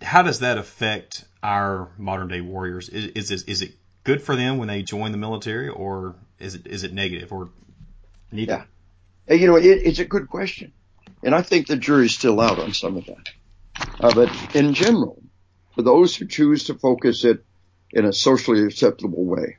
[0.00, 2.88] how does that affect our modern day warriors?
[2.88, 3.72] Is is is, is it
[4.04, 7.50] good for them when they join the military, or is it is it negative or
[8.30, 8.52] neither?
[8.52, 8.64] Yeah.
[9.28, 10.72] You know, it, it's a good question.
[11.22, 13.30] And I think the jury's still out on some of that.
[14.00, 15.22] Uh, but in general,
[15.74, 17.44] for those who choose to focus it
[17.92, 19.58] in a socially acceptable way,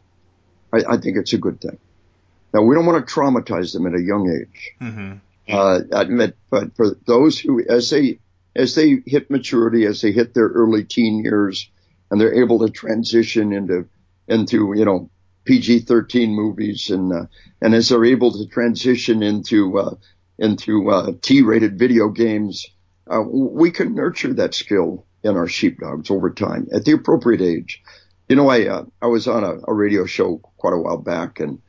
[0.73, 1.77] I, I think it's a good thing.
[2.53, 4.71] Now, we don't want to traumatize them at a young age.
[4.81, 5.13] Mm-hmm.
[5.49, 8.19] Uh, admit, but for those who, as they,
[8.55, 11.69] as they hit maturity, as they hit their early teen years,
[12.11, 13.87] and they're able to transition into,
[14.27, 15.09] into, you know,
[15.45, 17.25] PG-13 movies and, uh,
[17.61, 19.95] and as they're able to transition into, uh,
[20.37, 22.67] into, uh, T-rated video games,
[23.07, 27.81] uh, we can nurture that skill in our sheepdogs over time at the appropriate age.
[28.29, 31.61] You know, I, I was on a, a radio show quite a while back and,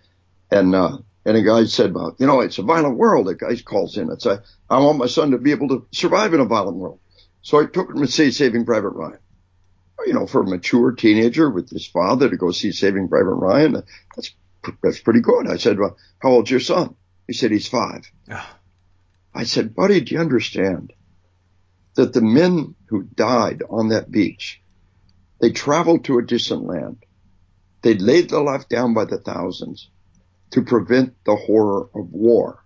[0.50, 3.28] and, uh, and a guy said, well, you know, it's a violent world.
[3.28, 6.34] A guy calls in and says, I want my son to be able to survive
[6.34, 7.00] in a violent world.
[7.42, 9.18] So I took him to see Saving Private Ryan.
[10.06, 13.82] You know, for a mature teenager with his father to go see Saving Private Ryan,
[14.14, 14.34] that's,
[14.82, 15.48] that's pretty good.
[15.48, 16.94] I said, well, how old's your son?
[17.26, 18.10] He said, he's five.
[19.34, 20.92] I said, buddy, do you understand
[21.94, 24.60] that the men who died on that beach,
[25.40, 27.04] they traveled to a distant land.
[27.82, 29.90] They laid their life down by the thousands
[30.50, 32.64] to prevent the horror of war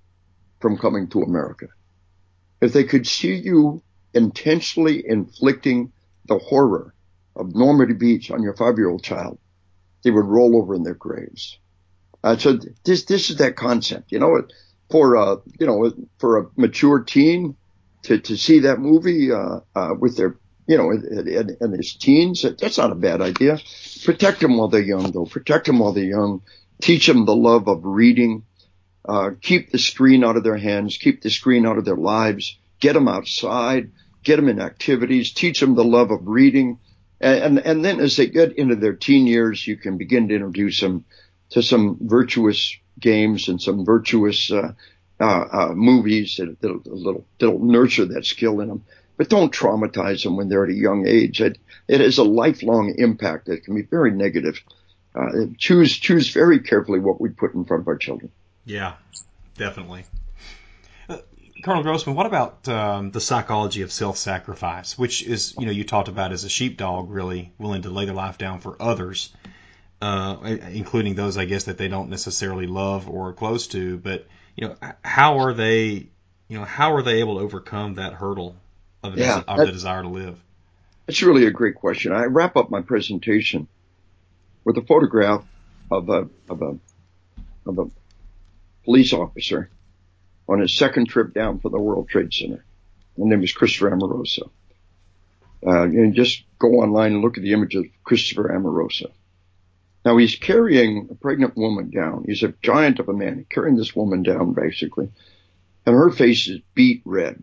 [0.60, 1.66] from coming to America.
[2.60, 3.82] If they could see you
[4.14, 5.92] intentionally inflicting
[6.26, 6.94] the horror
[7.38, 9.38] of Normandy Beach on your five-year-old child,
[10.02, 11.58] they would roll over in their graves.
[12.22, 14.42] Uh, so this this is that concept, you know,
[14.90, 17.56] for uh, you know, for a mature teen
[18.02, 22.76] to to see that movie uh, uh, with their you know, in his teens, that's
[22.76, 23.58] not a bad idea.
[24.04, 25.24] Protect them while they're young, though.
[25.24, 26.42] Protect them while they're young
[26.80, 28.44] teach them the love of reading,
[29.04, 32.58] uh, keep the screen out of their hands, keep the screen out of their lives,
[32.80, 33.90] get them outside,
[34.22, 36.78] get them in activities, teach them the love of reading.
[37.20, 40.80] And, and, then as they get into their teen years, you can begin to introduce
[40.80, 41.04] them
[41.50, 44.72] to some virtuous games and some virtuous, uh,
[45.20, 48.84] uh, uh, movies that, that'll, that'll, nurture that skill in them.
[49.16, 51.40] But don't traumatize them when they're at a young age.
[51.40, 54.62] It, it has a lifelong impact that can be very negative
[55.18, 58.30] uh, choose choose very carefully what we put in front of our children.
[58.64, 58.94] Yeah,
[59.56, 60.04] definitely.
[61.62, 66.08] Colonel Grossman, what about um, the psychology of self-sacrifice, which is, you know, you talked
[66.08, 69.32] about as a sheepdog, really willing to lay their life down for others,
[70.00, 70.36] uh,
[70.70, 73.98] including those, I guess, that they don't necessarily love or are close to.
[73.98, 76.08] But you know, how are they,
[76.48, 78.56] you know, how are they able to overcome that hurdle
[79.02, 80.38] of, yeah, of the desire to live?
[81.06, 82.12] That's really a great question.
[82.12, 83.66] I wrap up my presentation
[84.64, 85.44] with a photograph
[85.90, 86.78] of a of a
[87.66, 87.86] of a
[88.84, 89.70] police officer
[90.48, 92.64] on his second trip down from the World Trade Center.
[93.16, 94.50] His name is Christopher Amoroso.
[95.66, 99.10] Uh, and just go online and look at the image of Christopher Amoroso.
[100.04, 102.24] Now he's carrying a pregnant woman down.
[102.26, 105.10] He's a giant of a man carrying this woman down basically,
[105.84, 107.42] and her face is beet red.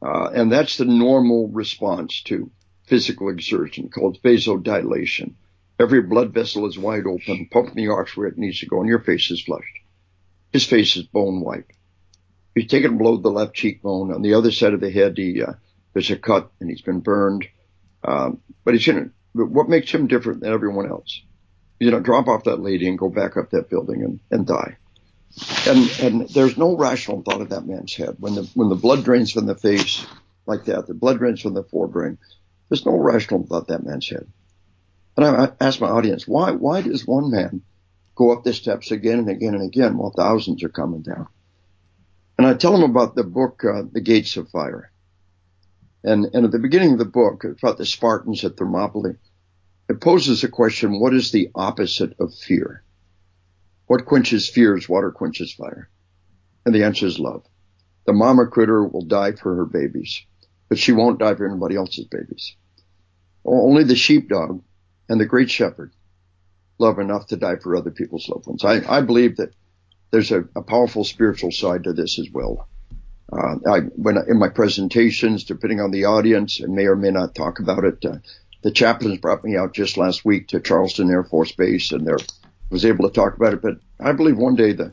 [0.00, 2.50] Uh, and that's the normal response to
[2.86, 5.34] physical exertion called vasodilation.
[5.78, 8.88] Every blood vessel is wide open, pumping the arch where it needs to go, and
[8.88, 9.78] your face is flushed.
[10.52, 11.66] His face is bone white.
[12.58, 14.12] He's taken below the left cheekbone.
[14.12, 15.52] On the other side of the head, he, uh,
[15.92, 17.46] there's a cut and he's been burned.
[18.02, 21.22] Um, but he's in what makes him different than everyone else?
[21.78, 24.76] You know, drop off that lady and go back up that building and, and die.
[25.68, 28.16] And, and there's no rational thought in that man's head.
[28.18, 30.04] When the, when the blood drains from the face
[30.46, 32.18] like that, the blood drains from the forebrain,
[32.68, 34.26] there's no rational thought that man's head.
[35.16, 37.62] And I ask my audience, why, why does one man
[38.16, 41.28] go up the steps again and again and again while thousands are coming down?
[42.38, 44.92] And I tell them about the book, uh, The Gates of Fire.
[46.04, 49.16] And, and at the beginning of the book, about the Spartans at Thermopylae.
[49.88, 52.84] It poses a question, what is the opposite of fear?
[53.86, 54.88] What quenches fear fears?
[54.88, 55.88] Water quenches fire.
[56.64, 57.44] And the answer is love.
[58.06, 60.24] The mama critter will die for her babies,
[60.68, 62.54] but she won't die for anybody else's babies.
[63.44, 64.62] Only the sheepdog
[65.08, 65.92] and the great shepherd
[66.78, 68.64] love enough to die for other people's loved ones.
[68.64, 69.54] I, I believe that
[70.10, 72.68] there's a, a, powerful spiritual side to this as well.
[73.30, 77.34] Uh, I, when in my presentations, depending on the audience, and may or may not
[77.34, 78.16] talk about it, uh,
[78.62, 82.18] the chaplains brought me out just last week to Charleston Air Force Base, and there
[82.70, 83.62] was able to talk about it.
[83.62, 84.92] But I believe one day the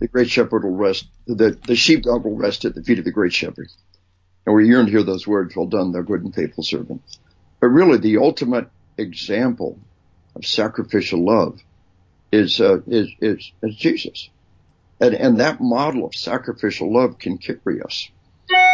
[0.00, 3.10] the great shepherd will rest, the the sheepdog will rest at the feet of the
[3.10, 3.68] great shepherd,
[4.44, 7.02] and we yearn to hear those words, "Well done, thou good and faithful servant."
[7.60, 9.78] But really, the ultimate example
[10.36, 11.60] of sacrificial love
[12.34, 14.28] is, uh, is, is, is Jesus.
[15.00, 18.08] And, and that model of sacrificial love can carry us.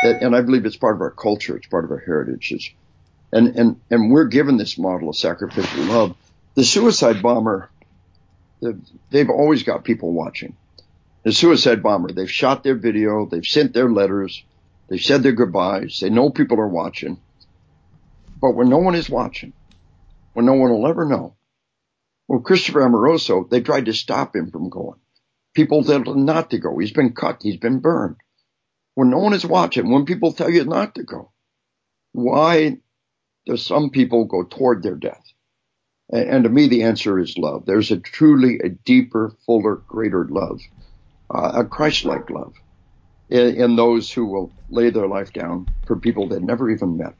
[0.03, 1.57] And I believe it's part of our culture.
[1.57, 2.53] It's part of our heritage.
[2.53, 2.71] It's,
[3.33, 6.17] and, and, and we're given this model of sacrificial love.
[6.55, 7.71] The suicide bomber,
[9.11, 10.57] they've always got people watching.
[11.23, 14.43] The suicide bomber, they've shot their video, they've sent their letters,
[14.89, 17.21] they've said their goodbyes, they know people are watching.
[18.41, 19.53] But when no one is watching,
[20.33, 21.35] when no one will ever know.
[22.31, 25.01] Well, Christopher Amoroso, they tried to stop him from going.
[25.53, 26.78] people tell him not to go.
[26.78, 27.43] He's been cut.
[27.43, 28.18] He's been burned.
[28.95, 31.33] When no one is watching, when people tell you not to go,
[32.12, 32.78] why
[33.47, 35.24] do some people go toward their death?
[36.09, 37.66] And to me, the answer is love.
[37.66, 40.61] There's a truly a deeper, fuller, greater love,
[41.35, 42.55] uh, a Christ-like love
[43.28, 47.16] in, in, those who will lay their life down for people they've never even met.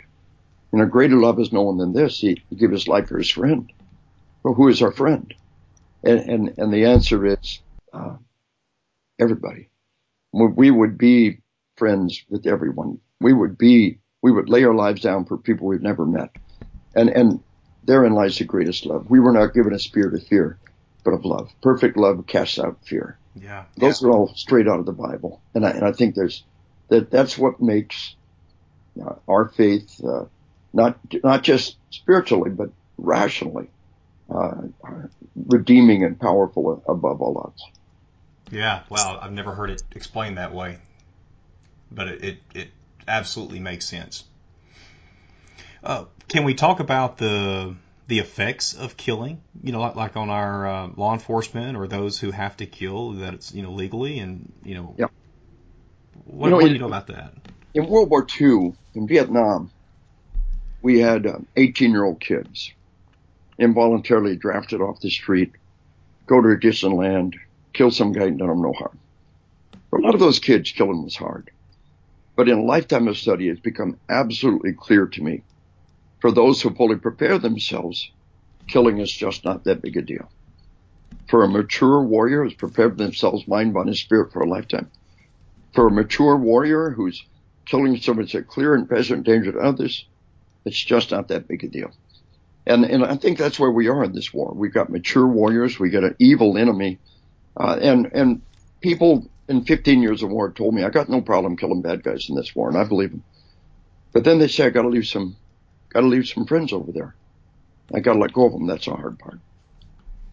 [0.71, 2.21] And a greater love is no one than this.
[2.21, 3.73] He, he gave his life for his friend.
[4.43, 5.33] Well, who is our friend?
[6.03, 7.61] And, and, and the answer is,
[7.93, 8.17] uh,
[9.19, 9.69] everybody.
[10.33, 11.41] We would be
[11.77, 13.01] friends with everyone.
[13.21, 16.31] We would be, we would lay our lives down for people we've never met.
[16.95, 17.41] And, and
[17.85, 19.11] therein lies the greatest love.
[19.11, 20.59] We were not given a spirit of fear,
[21.05, 21.51] but of love.
[21.63, 23.19] Perfect love casts out fear.
[23.35, 23.65] Yeah.
[23.77, 24.09] Those yeah.
[24.09, 25.43] are all straight out of the Bible.
[25.55, 26.45] And I, and I think there's,
[26.89, 28.15] that, that's what makes
[29.05, 30.25] uh, our faith, uh,
[30.73, 33.69] not, not just spiritually, but rationally,
[35.35, 37.63] redeeming and powerful above all odds.
[38.51, 40.79] Yeah, wow, I've never heard it explained that way,
[41.91, 42.69] but it it, it
[43.07, 44.25] absolutely makes sense.
[45.83, 47.77] Uh, can we talk about the
[48.09, 49.41] the effects of killing?
[49.63, 53.13] You know, like, like on our uh, law enforcement or those who have to kill
[53.13, 54.95] that it's you know legally and you know.
[54.99, 55.07] Yeah.
[56.25, 57.35] What, you know, what do you know about that?
[57.73, 59.71] In World War II, in Vietnam,
[60.83, 61.27] we had
[61.57, 62.73] 18 um, year old kids
[63.61, 65.53] involuntarily drafted off the street,
[66.27, 67.37] go to a distant land,
[67.73, 68.99] kill some guy and done him no harm.
[69.91, 71.51] For a lot of those kids, killing was hard.
[72.37, 75.43] But in a lifetime of study, it's become absolutely clear to me
[76.21, 78.11] for those who fully prepare themselves,
[78.67, 80.31] killing is just not that big a deal.
[81.29, 84.91] For a mature warrior who's prepared themselves mind, body, and spirit for a lifetime,
[85.75, 87.25] for a mature warrior who's
[87.65, 90.07] killing someone that's a clear and present danger to others,
[90.65, 91.91] it's just not that big a deal.
[92.71, 94.53] And, and I think that's where we are in this war.
[94.55, 95.79] We've got mature warriors.
[95.79, 96.99] We got an evil enemy
[97.57, 98.43] uh, and, and
[98.81, 102.29] people in 15 years of war told me, I got no problem killing bad guys
[102.29, 103.25] in this war, and I believe them.
[104.13, 105.37] But then they say, I gotta leave some,
[105.91, 107.15] gotta leave some friends over there.
[107.93, 108.67] I gotta let go of them.
[108.67, 109.39] That's the hard part.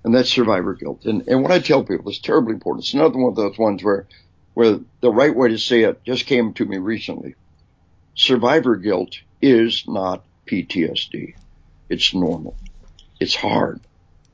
[0.03, 1.05] And that's survivor guilt.
[1.05, 2.85] And, and what I tell people is terribly important.
[2.85, 4.07] It's another one of those ones where,
[4.53, 7.35] where the right way to say it just came to me recently.
[8.15, 11.35] Survivor guilt is not PTSD.
[11.89, 12.55] It's normal.
[13.19, 13.81] It's hard.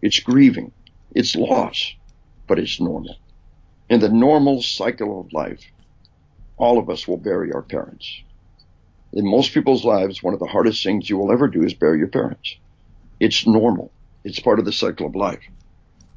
[0.01, 0.71] It's grieving.
[1.13, 1.93] It's loss
[2.47, 3.15] but it's normal.
[3.89, 5.63] In the normal cycle of life,
[6.57, 8.21] all of us will bury our parents.
[9.11, 11.99] In most people's lives, one of the hardest things you will ever do is bury
[11.99, 12.57] your parents.
[13.19, 13.91] It's normal.
[14.23, 15.43] It's part of the cycle of life,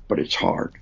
[0.09, 0.75] but it's hard.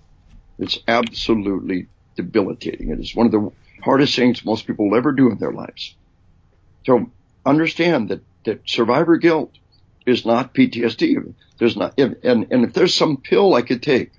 [0.59, 2.90] It's absolutely debilitating.
[2.90, 3.50] It is one of the
[3.82, 5.96] hardest things most people will ever do in their lives.
[6.86, 7.11] So
[7.44, 9.52] understand that, that survivor guilt
[10.07, 11.34] is not PTSD.
[11.59, 14.12] There's not, and, and if there's some pill I could take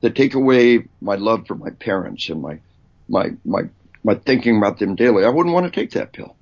[0.00, 2.60] that take away my love for my parents and my
[3.08, 3.62] my my
[4.04, 5.24] my thinking about them daily.
[5.24, 6.36] I wouldn't want to take that pill.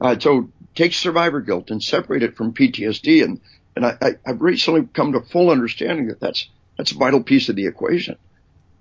[0.00, 3.24] Uh, so take survivor guilt and separate it from PTSD.
[3.24, 3.40] And
[3.76, 7.48] and I, I, have recently come to full understanding that that's that's a vital piece
[7.48, 8.16] of the equation.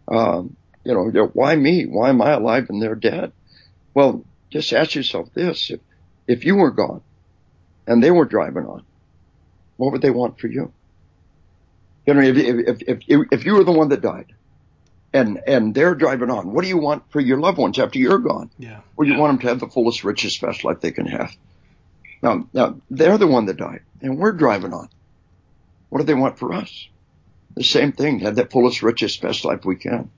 [0.08, 1.86] Um, you know, why me?
[1.86, 3.32] Why am I alive and they're dead?
[3.94, 5.80] Well, just ask yourself this: if
[6.28, 7.02] if you were gone
[7.86, 8.84] and they were driving on,
[9.80, 10.74] what would they want for you?
[12.06, 14.34] You know, if, if, if, if you were the one that died
[15.14, 18.20] and, and they're driving on, what do you want for your loved ones after you're
[18.20, 18.52] gone?
[18.60, 18.82] Yeah.
[18.98, 21.34] Well, you want them to have the fullest, richest, best life they can have.
[22.22, 24.90] Now, now they're the one that died and we're driving on.
[25.88, 26.90] What do they want for us?
[27.56, 30.12] The same thing, have that fullest, richest, best life we can.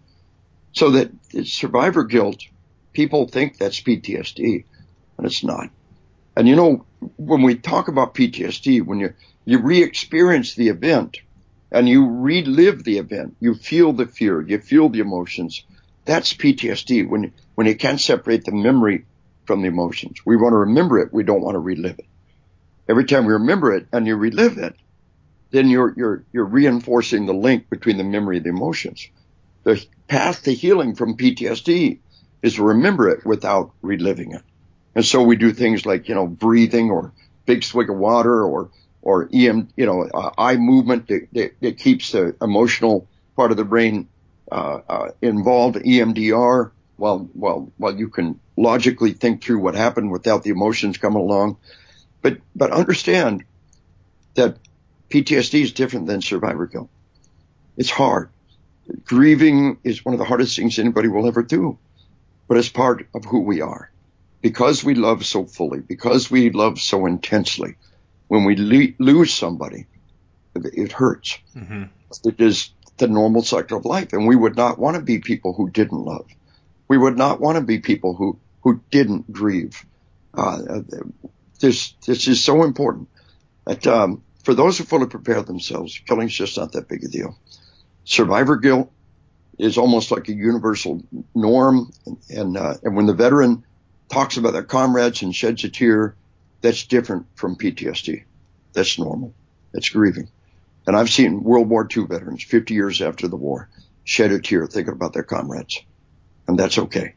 [0.73, 1.11] So that
[1.43, 2.45] survivor guilt,
[2.93, 4.63] people think that's PTSD
[5.17, 5.69] and it's not.
[6.41, 6.87] And you know,
[7.17, 9.13] when we talk about PTSD, when you,
[9.45, 11.19] you re-experience the event,
[11.71, 13.35] and you relive the event.
[13.39, 14.41] You feel the fear.
[14.41, 15.63] You feel the emotions.
[16.03, 19.05] That's PTSD when, when you can't separate the memory
[19.45, 20.17] from the emotions.
[20.25, 21.13] We want to remember it.
[21.13, 22.07] We don't want to relive it.
[22.89, 24.73] Every time we remember it and you relive it,
[25.51, 29.07] then you're, you're, you're reinforcing the link between the memory and the emotions.
[29.61, 31.99] The path to healing from PTSD
[32.41, 34.41] is to remember it without reliving it.
[34.95, 37.13] And so we do things like, you know, breathing or
[37.45, 38.69] big swig of water or
[39.01, 43.57] or EM, you know, uh, eye movement that, that, that, keeps the emotional part of
[43.57, 44.07] the brain
[44.51, 50.43] uh, uh, involved, EMDR, while while while you can logically think through what happened without
[50.43, 51.57] the emotions coming along.
[52.21, 53.43] But but understand
[54.35, 54.57] that
[55.09, 56.89] PTSD is different than survivor guilt.
[57.77, 58.29] It's hard.
[59.05, 61.77] Grieving is one of the hardest things anybody will ever do,
[62.47, 63.90] but it's part of who we are.
[64.41, 67.75] Because we love so fully, because we love so intensely,
[68.27, 69.85] when we le- lose somebody,
[70.55, 71.37] it hurts.
[71.55, 71.83] Mm-hmm.
[72.25, 74.13] It is the normal cycle of life.
[74.13, 76.27] And we would not want to be people who didn't love.
[76.87, 79.85] We would not want to be people who, who didn't grieve.
[80.33, 80.81] Uh,
[81.59, 83.09] this, this is so important
[83.65, 87.37] that, um, for those who fully prepare themselves, killing's just not that big a deal.
[88.05, 88.91] Survivor guilt
[89.59, 91.03] is almost like a universal
[91.35, 91.91] norm.
[92.05, 93.63] And, and, uh, and when the veteran
[94.11, 96.15] talks about their comrades and sheds a tear,
[96.61, 98.23] that's different from PTSD.
[98.73, 99.33] That's normal.
[99.73, 100.29] That's grieving.
[100.85, 103.69] And I've seen World War II veterans 50 years after the war
[104.03, 105.81] shed a tear thinking about their comrades.
[106.47, 107.13] And that's okay.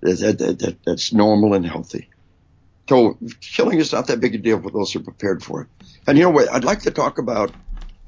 [0.00, 2.08] That, that, that, that's normal and healthy.
[2.88, 5.68] So killing is not that big a deal for those who are prepared for it.
[6.06, 6.50] And you know what?
[6.50, 7.50] I'd like to talk about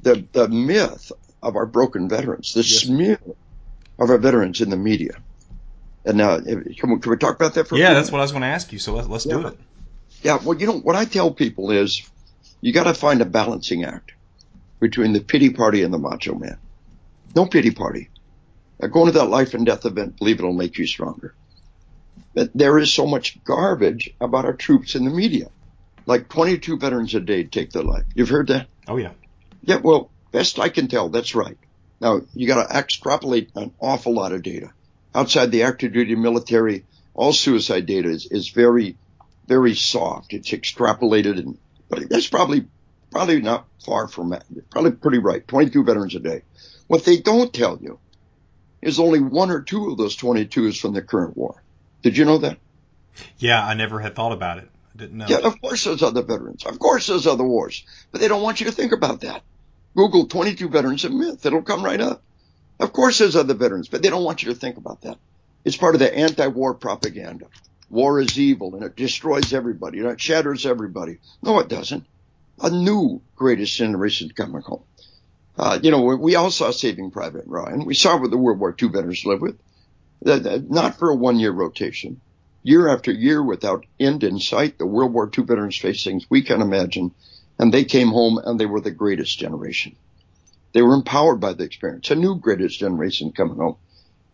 [0.02, 1.10] the, the myth
[1.42, 2.82] of our broken veterans, the yes.
[2.82, 3.18] smear
[3.98, 5.20] of our veterans in the media.
[6.04, 6.40] And now, eh,
[6.76, 8.48] can we, can we talk about that for yeah, that's what I was going to
[8.48, 8.78] ask you.
[8.78, 9.34] So let's, let's yeah.
[9.34, 9.58] do it.
[10.22, 10.38] Yeah.
[10.42, 12.08] Well, you know, what I tell people is
[12.60, 14.12] you got to find a balancing act
[14.80, 16.58] between the pity party and the macho man.
[17.34, 18.08] No pity party.
[18.80, 21.34] Now, going to that life and death event, believe it'll make you stronger.
[22.34, 25.50] But there is so much garbage about our troops in the media.
[26.06, 28.04] Like 22 veterans a day take their life.
[28.14, 28.68] You've heard that?
[28.86, 29.12] Oh yeah.
[29.62, 29.76] Yeah.
[29.76, 31.58] Well, best I can tell, that's right.
[32.00, 34.72] Now you got to extrapolate an awful lot of data.
[35.14, 36.84] Outside the active duty military,
[37.14, 38.96] all suicide data is, is very,
[39.46, 40.32] very soft.
[40.32, 42.66] It's extrapolated and, but that's probably
[43.10, 44.44] probably not far from that.
[44.70, 45.46] Probably pretty right.
[45.46, 46.42] 22 veterans a day.
[46.86, 47.98] What they don't tell you
[48.82, 51.62] is only one or two of those 22 is from the current war.
[52.02, 52.58] Did you know that?
[53.38, 54.68] Yeah, I never had thought about it.
[54.94, 55.26] I didn't know.
[55.28, 56.64] Yeah, of course there's other veterans.
[56.64, 57.84] Of course there's other wars.
[58.12, 59.42] But they don't want you to think about that.
[59.96, 61.44] Google 22 veterans of myth.
[61.44, 62.22] It'll come right up.
[62.80, 65.18] Of course there's other veterans, but they don't want you to think about that.
[65.64, 67.46] It's part of the anti-war propaganda.
[67.90, 71.18] War is evil and it destroys everybody and it shatters everybody.
[71.42, 72.06] No, it doesn't
[72.60, 74.82] a new greatest generation coming home.
[75.56, 77.84] Uh, you know, we all saw Saving Private Ryan.
[77.84, 79.58] We saw what the World War II veterans live with.
[80.22, 82.20] Not for a one year rotation.
[82.62, 86.42] Year after year without end in sight, the World War II veterans faced things we
[86.42, 87.12] can't imagine.
[87.58, 89.96] And they came home and they were the greatest generation.
[90.72, 92.10] They were empowered by the experience.
[92.10, 93.76] A new greatest generation coming home.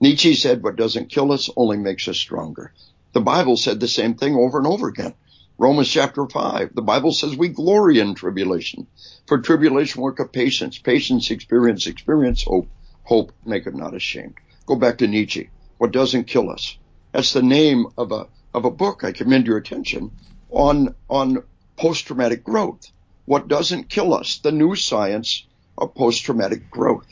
[0.01, 2.72] Nietzsche said what doesn't kill us only makes us stronger.
[3.12, 5.14] The Bible said the same thing over and over again.
[5.57, 6.74] Romans chapter 5.
[6.74, 8.89] The Bible says we glory in tribulation.
[9.26, 10.78] For tribulation work of patience.
[10.78, 12.68] Patience experience, experience hope.
[13.05, 14.35] Hope make it not ashamed.
[14.66, 15.51] Go back to Nietzsche.
[15.78, 16.76] What doesn't kill us.
[17.12, 20.11] That's the name of a, of a book I commend your attention
[20.51, 21.45] on, on
[21.76, 22.91] post-traumatic growth.
[23.24, 24.39] What doesn't kill us.
[24.39, 25.47] The new science
[25.77, 27.07] of post-traumatic growth.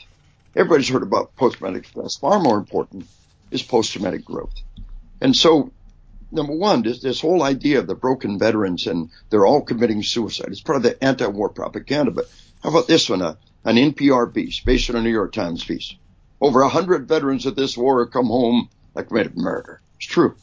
[0.55, 2.15] Everybody's heard about post-traumatic stress.
[2.17, 3.05] Far more important
[3.51, 4.53] is post-traumatic growth.
[5.21, 5.71] And so
[6.31, 10.47] number one, this, this whole idea of the broken veterans and they're all committing suicide.
[10.49, 12.11] It's part of the anti-war propaganda.
[12.11, 12.25] But
[12.61, 13.21] how about this one?
[13.21, 13.35] Uh,
[13.65, 15.95] an NPR piece based on a New York Times piece.
[16.41, 19.81] Over a hundred veterans of this war have come home that committed murder.
[19.97, 20.35] It's true.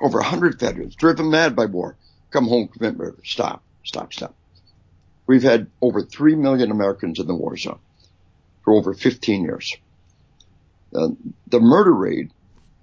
[0.00, 1.96] Over a hundred veterans driven mad by war
[2.30, 3.18] come home commit murder.
[3.24, 4.34] Stop, stop, stop.
[5.26, 7.78] We've had over three million Americans in the war zone
[8.64, 9.76] for over 15 years.
[10.94, 11.08] Uh,
[11.46, 12.30] the murder rate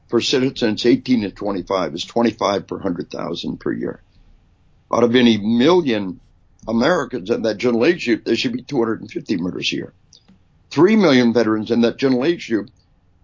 [0.08, 4.02] for citizens 18 to 25 is 25 per 100,000 per year.
[4.92, 6.20] Out of any million
[6.68, 9.94] Americans in that general age group, there should be 250 murders a year.
[10.72, 12.70] Three million veterans in that general age group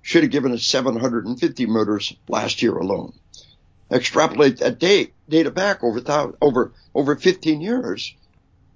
[0.01, 3.13] should have given us 750 murders last year alone.
[3.91, 6.01] Extrapolate that date, data back over,
[6.41, 8.16] over, over 15 years.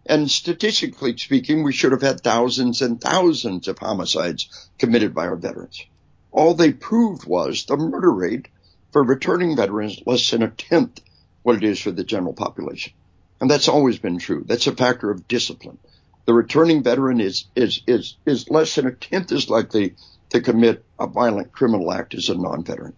[0.05, 5.35] And statistically speaking, we should have had thousands and thousands of homicides committed by our
[5.35, 5.85] veterans
[6.31, 8.47] all they proved was the murder rate
[8.91, 11.01] for returning veterans less than a tenth
[11.43, 12.93] what it is for the general population.
[13.41, 14.43] And that's always been true.
[14.45, 15.77] That's a factor of discipline.
[16.25, 19.95] The returning veteran is, is, is, is less than a tenth as likely
[20.29, 22.93] to commit a violent criminal act as a non-veteran.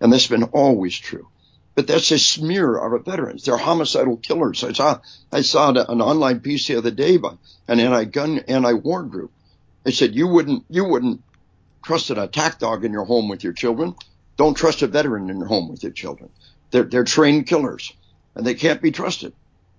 [0.00, 1.28] And that's been always true.
[1.74, 3.44] But that's a smear of our veterans.
[3.44, 4.62] They're homicidal killers.
[4.62, 5.00] I saw,
[5.32, 7.34] I saw an online piece the other day by
[7.66, 9.32] an anti-gun, anti-war group.
[9.82, 11.22] They said you wouldn't, you wouldn't
[11.82, 13.96] trust an attack dog in your home with your children.
[14.36, 16.30] Don't trust a veteran in your home with your children.
[16.70, 17.92] They're, they're trained killers
[18.34, 19.32] and they can't be trusted.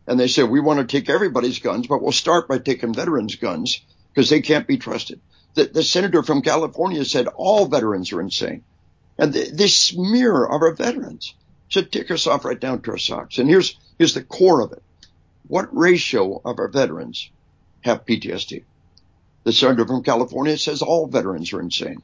[0.07, 3.35] And they said we want to take everybody's guns, but we'll start by taking veterans'
[3.35, 3.81] guns
[4.13, 5.19] because they can't be trusted.
[5.55, 8.63] The, the, senator from California said all veterans are insane.
[9.17, 11.33] And the, this smear of our veterans
[11.75, 13.37] should tick us off right down to our socks.
[13.37, 14.81] And here's, here's the core of it.
[15.45, 17.29] What ratio of our veterans
[17.81, 18.63] have PTSD?
[19.43, 22.01] The senator from California says all veterans are insane.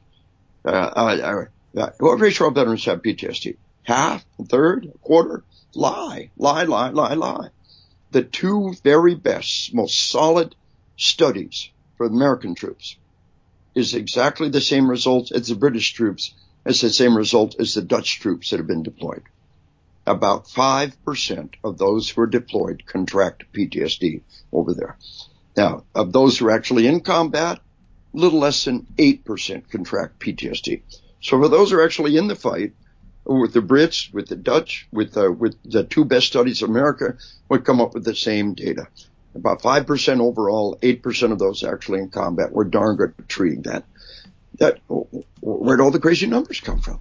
[0.62, 3.56] Uh, uh, uh, what ratio of veterans have PTSD?
[3.84, 5.42] Half, a third, a quarter?
[5.74, 7.48] Lie, lie, lie, lie, lie.
[8.10, 10.54] The two very best, most solid
[10.98, 12.96] studies for American troops
[13.74, 16.34] is exactly the same result as the British troops,
[16.66, 19.22] as the same result as the Dutch troops that have been deployed.
[20.06, 24.22] About 5% of those who are deployed contract PTSD
[24.52, 24.96] over there.
[25.56, 30.82] Now, of those who are actually in combat, a little less than 8% contract PTSD.
[31.20, 32.72] So for those who are actually in the fight,
[33.24, 37.16] with the Brits, with the Dutch, with uh, with the two best studies of America,
[37.48, 38.88] would come up with the same data.
[39.34, 42.52] About five percent overall, eight percent of those actually in combat.
[42.52, 43.84] We're darn good at treating that.
[44.58, 44.80] That
[45.40, 47.00] where'd all the crazy numbers come from?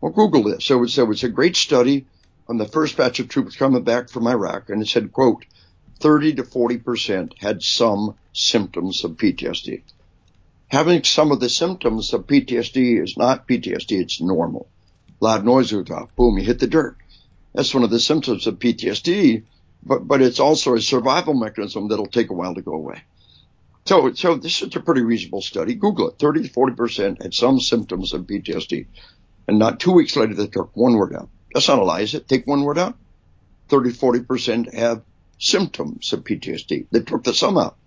[0.00, 0.64] Well, Google this.
[0.64, 2.06] So it, so it's a great study
[2.48, 5.44] on the first batch of troops coming back from Iraq, and it said, "quote
[6.00, 9.82] 30 to 40 percent had some symptoms of PTSD."
[10.68, 14.68] Having some of the symptoms of PTSD is not PTSD; it's normal
[15.20, 16.14] loud noise goes off.
[16.16, 16.96] Boom, you hit the dirt.
[17.54, 19.44] That's one of the symptoms of PTSD,
[19.82, 23.02] but, but it's also a survival mechanism that'll take a while to go away.
[23.86, 25.74] So, so this is a pretty reasonable study.
[25.74, 26.18] Google it.
[26.18, 28.86] 30 to 40% had some symptoms of PTSD.
[29.48, 31.28] And not two weeks later, they took one word out.
[31.56, 32.28] That's not a lie, it?
[32.28, 32.98] Take one word out.
[33.70, 35.00] 30, 40% have
[35.38, 36.84] symptoms of PTSD.
[36.90, 37.78] They took the sum out.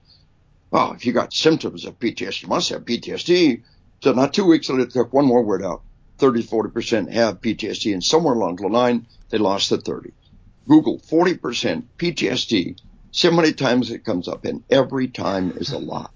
[0.73, 3.61] Oh, if you got symptoms of PTSD, you must have PTSD.
[4.01, 5.83] So not two weeks later, they took one more word out.
[6.17, 10.13] 30, 40% have PTSD, and somewhere along the line, they lost the 30.
[10.67, 12.75] Google 40% PTSD.
[13.11, 16.11] See how many times it comes up, and every time is a lot.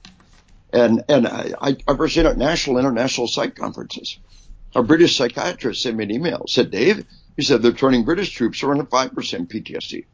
[0.74, 4.18] And and I, I, I present at national, international psych conferences.
[4.74, 6.46] A British psychiatrist sent me an email.
[6.48, 7.06] Said, Dave,
[7.36, 10.06] he said they're turning British troops are running 5% PTSD.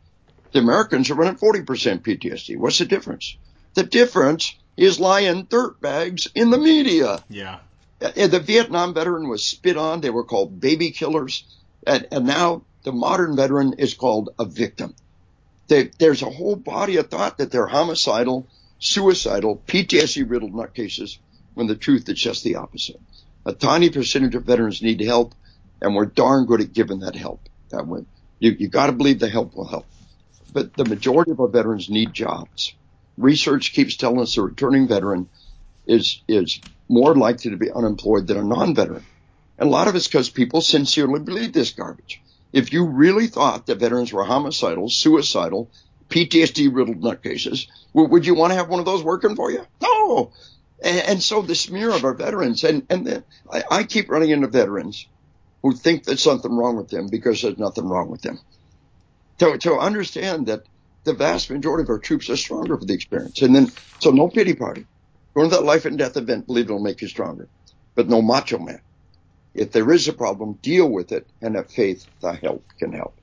[0.51, 1.65] The Americans are running 40%
[2.01, 2.57] PTSD.
[2.57, 3.37] What's the difference?
[3.75, 7.23] The difference is lying dirt bags in the media.
[7.29, 7.59] Yeah.
[8.01, 10.01] Uh, the Vietnam veteran was spit on.
[10.01, 11.43] They were called baby killers.
[11.85, 14.95] And, and now the modern veteran is called a victim.
[15.67, 18.47] They, there's a whole body of thought that they're homicidal,
[18.79, 21.17] suicidal, PTSD riddled nutcases
[21.53, 22.99] when the truth is just the opposite.
[23.45, 25.35] A tiny percentage of veterans need help,
[25.81, 27.41] and we're darn good at giving that help.
[27.69, 28.05] That way,
[28.39, 29.85] you, you got to believe the help will help.
[30.51, 32.73] But the majority of our veterans need jobs.
[33.17, 35.29] Research keeps telling us a returning veteran
[35.85, 39.05] is is more likely to be unemployed than a non-veteran.
[39.57, 42.21] And a lot of it's because people sincerely believe this garbage.
[42.51, 45.69] If you really thought that veterans were homicidal, suicidal,
[46.09, 49.65] PTSD riddled nutcases, would you want to have one of those working for you?
[49.81, 50.31] No.
[50.81, 54.31] And, and so the smear of our veterans, and, and the, I, I keep running
[54.31, 55.05] into veterans
[55.61, 58.39] who think there's something wrong with them because there's nothing wrong with them.
[59.39, 60.63] To, to understand that
[61.03, 63.41] the vast majority of our troops are stronger for the experience.
[63.41, 64.85] And then, so no pity party.
[65.33, 67.47] Go to that life and death event, believe it'll make you stronger.
[67.95, 68.81] But no macho man.
[69.53, 73.15] If there is a problem, deal with it and have faith the help can help.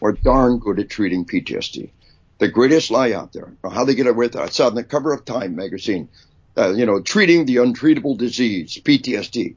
[0.00, 1.90] We're darn good at treating PTSD.
[2.38, 3.52] The greatest lie out there.
[3.62, 4.40] How they get away with it.
[4.40, 6.08] I saw on the cover of Time magazine,
[6.56, 9.56] uh, you know, treating the untreatable disease, PTSD.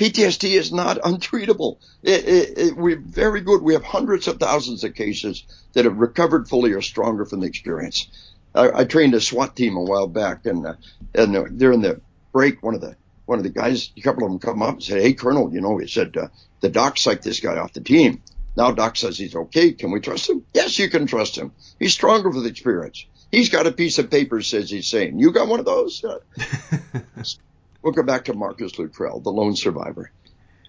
[0.00, 1.76] PTSD is not untreatable.
[2.02, 3.62] It, it, it, we're very good.
[3.62, 5.44] We have hundreds of thousands of cases
[5.74, 8.08] that have recovered fully or stronger from the experience.
[8.54, 10.74] I, I trained a SWAT team a while back, and uh,
[11.14, 12.00] and uh, during the
[12.32, 12.96] break, one of the
[13.26, 15.60] one of the guys, a couple of them come up and said, "Hey, Colonel, you
[15.60, 16.28] know," he said, uh,
[16.60, 18.22] "the doc psyched this guy off the team.
[18.56, 19.72] Now Doc says he's okay.
[19.72, 20.44] Can we trust him?
[20.52, 21.52] Yes, you can trust him.
[21.78, 23.06] He's stronger with experience.
[23.30, 25.20] He's got a piece of paper says he's sane.
[25.20, 26.04] You got one of those?
[27.82, 30.12] We'll go back to Marcus Luttrell, the lone survivor.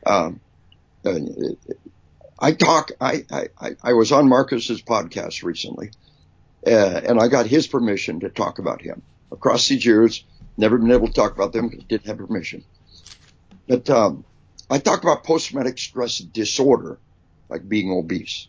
[0.06, 0.40] Um,
[1.06, 1.20] uh,
[2.40, 2.92] I talk.
[3.00, 5.92] I, I I was on Marcus's podcast recently,
[6.66, 9.02] uh, and I got his permission to talk about him.
[9.32, 10.24] Across these years,
[10.58, 12.64] never been able to talk about them because didn't have permission.
[13.68, 14.26] But um,
[14.70, 16.98] I talk about post-traumatic stress disorder,
[17.50, 18.48] like being obese.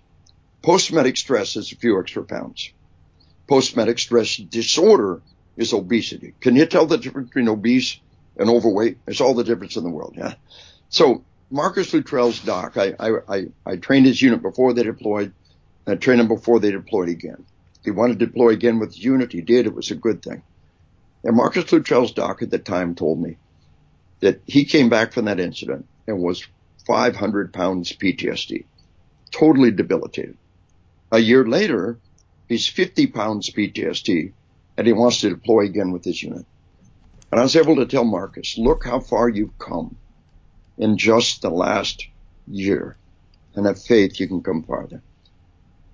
[0.63, 2.73] Post-traumatic stress is a few extra pounds.
[3.49, 5.21] Post-traumatic stress disorder
[5.57, 6.35] is obesity.
[6.41, 7.99] Can you tell the difference between obese
[8.37, 8.99] and overweight?
[9.07, 10.35] It's all the difference in the world, yeah?
[10.89, 15.33] So Marcus Luttrell's doc, I, I, I, I trained his unit before they deployed.
[15.87, 17.45] I trained him before they deployed again.
[17.85, 19.33] He wanted to deploy again with his unit.
[19.33, 19.67] He did.
[19.67, 20.43] It was a good thing.
[21.25, 23.37] And Marcus Luttrell's doc at the time told me
[24.21, 26.47] that he came back from that incident and was
[26.87, 28.65] 500 pounds PTSD,
[29.31, 30.37] totally debilitated.
[31.11, 31.99] A year later,
[32.49, 34.33] he's 50 pounds PTSD
[34.77, 36.47] and he wants to deploy again with his unit.
[37.33, 39.97] And I was able to tell Marcus, look how far you've come
[40.77, 42.07] in just the last
[42.47, 42.99] year
[43.55, 45.03] and have faith you can come farther.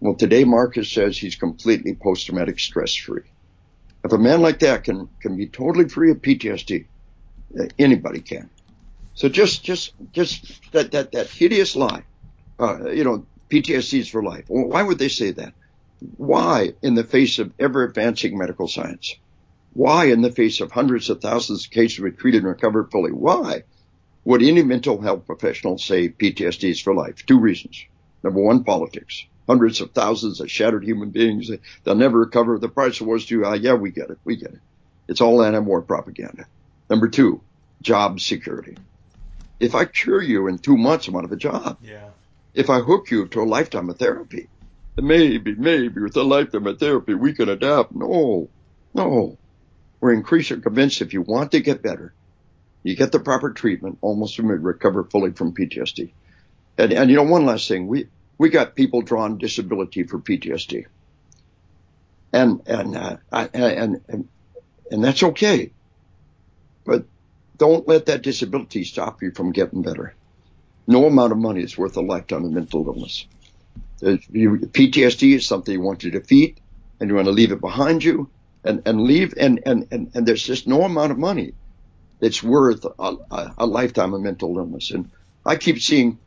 [0.00, 3.22] Well, today Marcus says he's completely post-traumatic stress free.
[4.04, 6.86] If a man like that can can be totally free of PTSD,
[7.58, 8.50] uh, anybody can.
[9.14, 12.04] So just just just that that that hideous lie,
[12.60, 14.44] uh, you know, PTSD is for life.
[14.48, 15.54] Why would they say that?
[16.16, 19.16] Why, in the face of ever advancing medical science,
[19.78, 23.12] Why, in the face of hundreds of thousands of cases we treated and recovered fully,
[23.12, 23.62] why
[24.24, 27.24] would any mental health professional say PTSD is for life?
[27.24, 27.84] Two reasons.
[28.24, 29.24] Number one, politics.
[29.46, 31.48] Hundreds of thousands of shattered human beings.
[31.84, 32.58] They'll never recover.
[32.58, 33.54] The price of war is too high.
[33.54, 34.18] Yeah, we get it.
[34.24, 34.58] We get it.
[35.06, 36.46] It's all anti-war propaganda.
[36.90, 37.40] Number two,
[37.80, 38.76] job security.
[39.60, 41.78] If I cure you in two months, I'm out of a job.
[41.82, 42.08] Yeah.
[42.52, 44.48] If I hook you to a lifetime of therapy,
[44.96, 47.94] maybe, maybe with a lifetime of therapy, we can adapt.
[47.94, 48.48] No,
[48.92, 49.38] no.
[50.00, 52.12] We're increasingly convinced if you want to get better,
[52.82, 56.12] you get the proper treatment, almost recover fully from PTSD.
[56.76, 60.86] And, and you know, one last thing, we, we got people drawn disability for PTSD.
[62.32, 64.28] And, and, uh, and, and,
[64.90, 65.72] and that's okay.
[66.84, 67.04] But
[67.56, 70.14] don't let that disability stop you from getting better.
[70.86, 73.26] No amount of money is worth a lifetime of mental illness.
[74.00, 76.58] PTSD is something you want to defeat
[77.00, 78.30] and you want to leave it behind you
[78.64, 81.54] and, and leave and, and, and, and there's just no amount of money
[82.20, 84.90] that's worth a, a, a lifetime of mental illness.
[84.90, 85.10] And
[85.46, 86.18] I keep seeing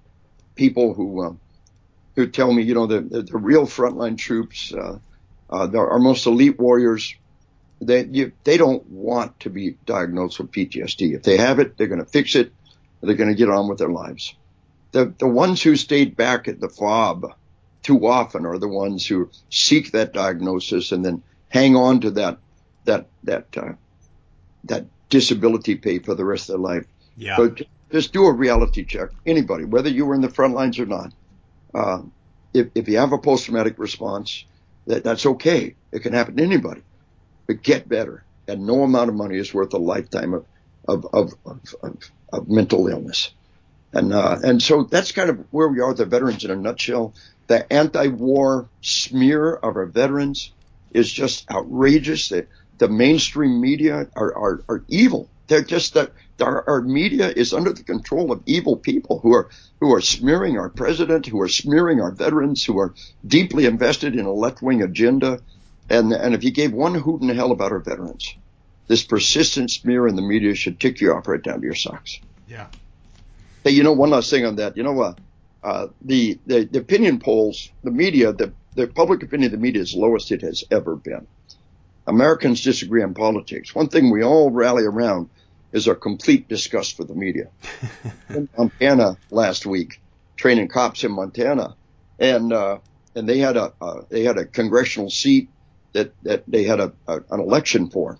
[0.56, 1.40] people who, um,
[2.16, 5.00] who tell me, you know, the, the, the real frontline troops, uh,
[5.50, 7.16] uh, our most elite warriors,
[7.82, 11.16] they, you, they don't want to be diagnosed with PTSD.
[11.16, 12.54] If they have it, they're going to fix it.
[13.02, 14.36] They're going to get on with their lives.
[14.92, 17.34] The, the ones who stayed back at the FOB
[17.82, 22.40] too often are the ones who seek that diagnosis and then hang on to that
[22.86, 23.74] that that uh,
[24.64, 26.86] that disability pay for the rest of their life.
[27.16, 27.36] Yeah.
[27.38, 29.10] But just do a reality check.
[29.26, 31.14] Anybody, whether you were in the front lines or not,
[31.76, 32.02] uh,
[32.54, 34.46] if if you have a post traumatic response,
[34.88, 35.76] that that's okay.
[35.92, 36.82] It can happen to anybody.
[37.48, 40.46] But get better, and no amount of money is worth a lifetime of
[40.88, 43.32] of of, of, of, of mental illness.
[43.94, 47.14] And uh, and so that's kind of where we are, the veterans in a nutshell.
[47.48, 50.54] The anti-war smear of our veterans
[50.94, 52.30] is just outrageous.
[52.30, 55.30] The, the mainstream media are, are, are evil.
[55.48, 59.50] They're just that our, our media is under the control of evil people who are
[59.80, 62.94] who are smearing our president, who are smearing our veterans, who are
[63.26, 65.42] deeply invested in a left-wing agenda.
[65.90, 68.36] And and if you gave one hoot in hell about our veterans,
[68.88, 72.20] this persistent smear in the media should tick you off right down to your socks.
[72.48, 72.68] Yeah.
[73.64, 74.78] Hey, you know, one last thing on that.
[74.78, 75.20] You know what?
[75.64, 79.82] Uh, the, the, the opinion polls, the media, the, the public opinion of the media
[79.82, 81.28] is lowest it has ever been.
[82.08, 83.76] Americans disagree on politics.
[83.76, 85.30] One thing we all rally around
[85.72, 87.50] is our complete disgust for the media.
[88.30, 90.02] in Montana last week,
[90.36, 91.76] training cops in Montana,
[92.20, 92.80] and uh,
[93.16, 95.50] and they had a uh, they had a congressional seat
[95.94, 98.18] that that they had a, a an election for,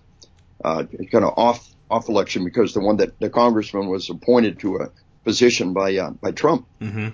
[0.64, 4.76] uh, kind of off off election because the one that the congressman was appointed to
[4.76, 4.90] a
[5.24, 6.66] position by uh, by Trump.
[6.80, 7.08] Mm-hmm.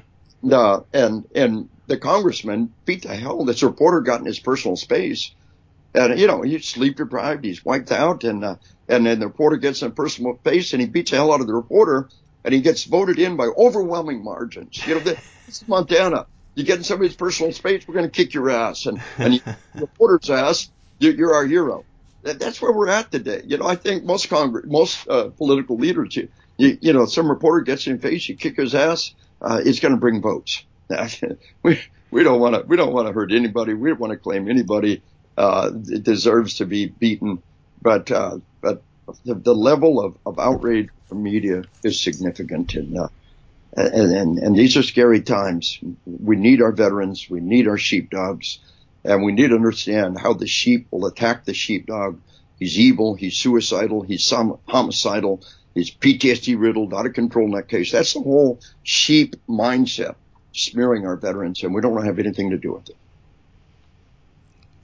[0.51, 3.45] Uh, and and the congressman beat the hell.
[3.45, 5.33] This reporter got in his personal space,
[5.95, 8.57] and you know he's sleep deprived, he's wiped out, and uh,
[8.89, 11.47] and then the reporter gets in personal space and he beats the hell out of
[11.47, 12.09] the reporter,
[12.45, 14.87] and he gets voted in by overwhelming margins.
[14.87, 15.19] You know, this
[15.49, 16.27] is Montana.
[16.55, 19.41] You get in somebody's personal space, we're going to kick your ass, and and you,
[19.75, 21.85] the reporter's ass, you, you're our hero.
[22.23, 23.43] That, that's where we're at today.
[23.45, 27.31] You know, I think most Congress, most uh, political leaders, you, you, you know, some
[27.31, 30.65] reporter gets in face, you kick his ass, uh, it's going to bring votes.
[31.63, 31.81] we
[32.11, 33.75] we don't want to we don't want to hurt anybody.
[33.75, 35.03] We don't want to claim anybody
[35.37, 37.43] uh, deserves to be beaten.
[37.81, 38.83] But uh, but
[39.25, 43.09] the, the level of, of outrage from media is significant, and, uh,
[43.77, 45.79] and and and these are scary times.
[46.07, 47.29] We need our veterans.
[47.31, 48.59] We need our sheepdogs,
[49.05, 52.21] and we need to understand how the sheep will attack the sheepdog.
[52.59, 53.15] He's evil.
[53.15, 54.03] He's suicidal.
[54.03, 54.29] He's
[54.67, 55.43] homicidal
[55.79, 57.93] He's PTSD riddled, out of control in that case.
[57.93, 60.17] That's the whole sheep mindset,
[60.53, 62.97] smearing our veterans, and we don't want to have anything to do with it.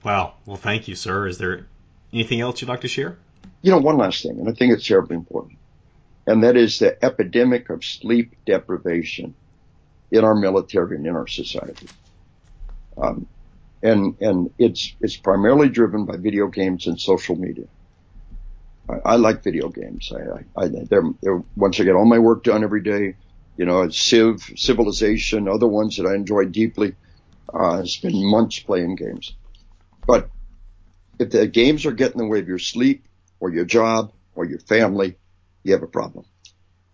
[0.03, 0.35] Wow.
[0.45, 1.27] Well, thank you, sir.
[1.27, 1.67] Is there
[2.13, 3.17] anything else you'd like to share?
[3.61, 5.57] You know, one last thing, and I think it's terribly important,
[6.27, 9.33] and that is the epidemic of sleep deprivation
[10.11, 11.87] in our military and in our society.
[12.97, 13.27] Um,
[13.83, 17.65] and and it's it's primarily driven by video games and social media.
[18.89, 20.11] I, I like video games.
[20.13, 23.15] I, I, they're, they're, once I get all my work done every day,
[23.57, 26.95] you know, Civ, Civilization, other ones that I enjoy deeply.
[27.53, 29.35] Uh, I spend months playing games.
[30.05, 30.29] But
[31.19, 33.07] if the games are getting in the way of your sleep
[33.39, 35.15] or your job or your family,
[35.63, 36.25] you have a problem.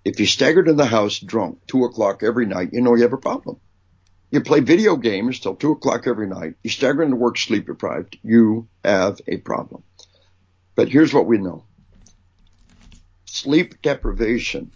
[0.06, 3.14] If you staggered in the house drunk two o'clock every night, you know you have
[3.14, 3.60] a problem.
[4.32, 6.56] You play video games till two o'clock every night.
[6.64, 8.18] You stagger into work sleep deprived.
[8.24, 9.84] You have a problem.
[10.76, 11.66] But here's what we know
[13.32, 14.72] sleep deprivation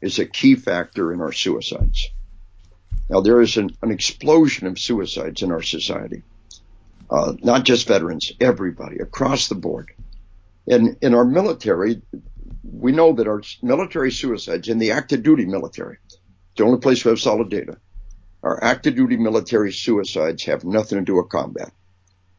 [0.00, 2.10] is a key factor in our suicides.
[3.08, 6.22] Now, there is an, an explosion of suicides in our society.
[7.10, 9.90] Uh, not just veterans, everybody across the board.
[10.68, 12.00] And in our military,
[12.62, 15.98] we know that our military suicides in the active duty military,
[16.56, 17.78] the only place we have solid data,
[18.44, 21.72] our active duty military suicides have nothing to do with combat.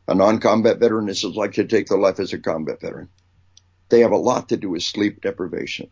[0.07, 3.09] A non-combat veteran is as likely to take their life as a combat veteran.
[3.91, 5.89] They have a lot to do with sleep deprivation.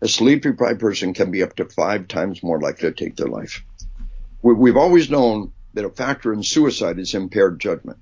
[0.00, 3.28] A sleep deprived person can be up to five times more likely to take their
[3.28, 3.62] life.
[4.40, 7.98] We've always known that a factor in suicide is impaired judgment.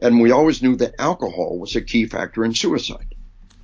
[0.00, 3.14] And we always knew that alcohol was a key factor in suicide.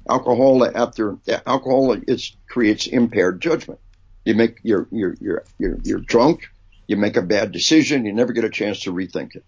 [0.09, 3.81] Alcohol after alcohol is, creates impaired judgment.
[4.25, 6.49] You make you're you're you're you're you're drunk,
[6.87, 9.45] you make a bad decision, you never get a chance to rethink it.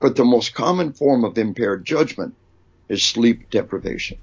[0.00, 2.34] But the most common form of impaired judgment
[2.88, 4.18] is sleep deprivation.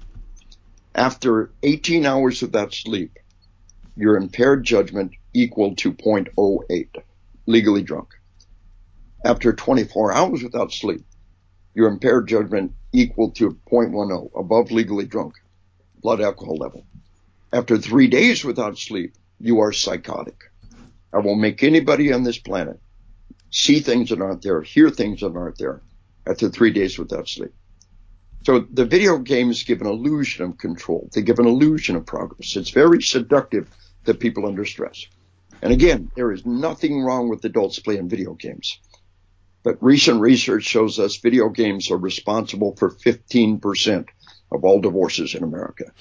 [0.94, 3.18] After 18 hours without sleep,
[3.96, 7.02] your impaired judgment equal to 0.08,
[7.46, 8.08] legally drunk.
[9.24, 11.04] After 24 hours without sleep,
[11.74, 15.34] your impaired judgment equal to 0.10, above legally drunk,
[16.02, 16.84] blood alcohol level.
[17.52, 20.44] After three days without sleep, you are psychotic.
[21.12, 22.80] I will make anybody on this planet
[23.52, 25.82] see things that aren't there, hear things that aren't there
[26.26, 27.52] after three days without sleep.
[28.44, 31.08] So the video games give an illusion of control.
[31.12, 32.56] They give an illusion of progress.
[32.56, 33.68] It's very seductive
[34.04, 35.06] to people under stress.
[35.60, 38.80] And again, there is nothing wrong with adults playing video games.
[39.62, 44.08] But recent research shows us video games are responsible for 15%
[44.50, 45.92] of all divorces in America.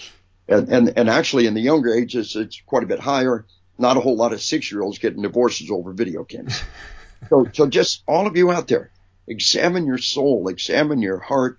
[0.48, 3.46] And, and, and actually in the younger ages, it's quite a bit higher.
[3.78, 6.60] Not a whole lot of six year olds getting divorces over video games.
[7.30, 8.92] so, so just all of you out there,
[9.28, 11.58] examine your soul, examine your heart.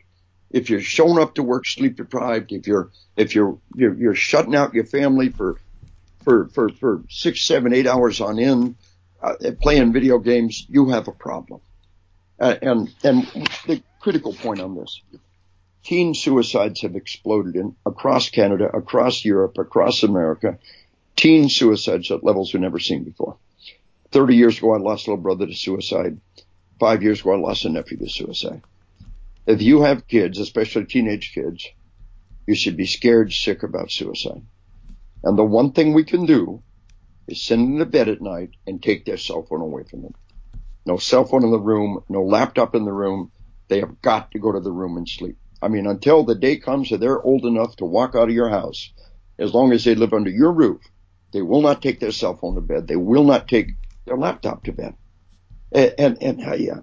[0.52, 4.54] If you're showing up to work sleep deprived, if you're, if you're, you're, you're shutting
[4.54, 5.58] out your family for,
[6.22, 8.76] for, for, for six, seven, eight hours on end,
[9.22, 11.60] uh, playing video games, you have a problem.
[12.38, 13.22] Uh, and, and
[13.66, 15.00] the critical point on this,
[15.84, 20.58] teen suicides have exploded in across Canada, across Europe, across America.
[21.16, 23.36] Teen suicides at levels we've never seen before.
[24.10, 26.18] 30 years ago, I lost a little brother to suicide.
[26.78, 28.62] Five years ago, I lost a nephew to suicide.
[29.46, 31.68] If you have kids, especially teenage kids,
[32.46, 34.42] you should be scared sick about suicide.
[35.24, 36.62] And the one thing we can do
[37.26, 40.14] is send them to bed at night and take their cell phone away from them.
[40.84, 43.30] No cell phone in the room, no laptop in the room.
[43.68, 45.36] They have got to go to the room and sleep.
[45.60, 48.48] I mean, until the day comes that they're old enough to walk out of your
[48.48, 48.92] house,
[49.38, 50.80] as long as they live under your roof,
[51.32, 52.88] they will not take their cell phone to bed.
[52.88, 53.70] They will not take
[54.04, 54.94] their laptop to bed.
[55.70, 56.80] And, and, and I, uh,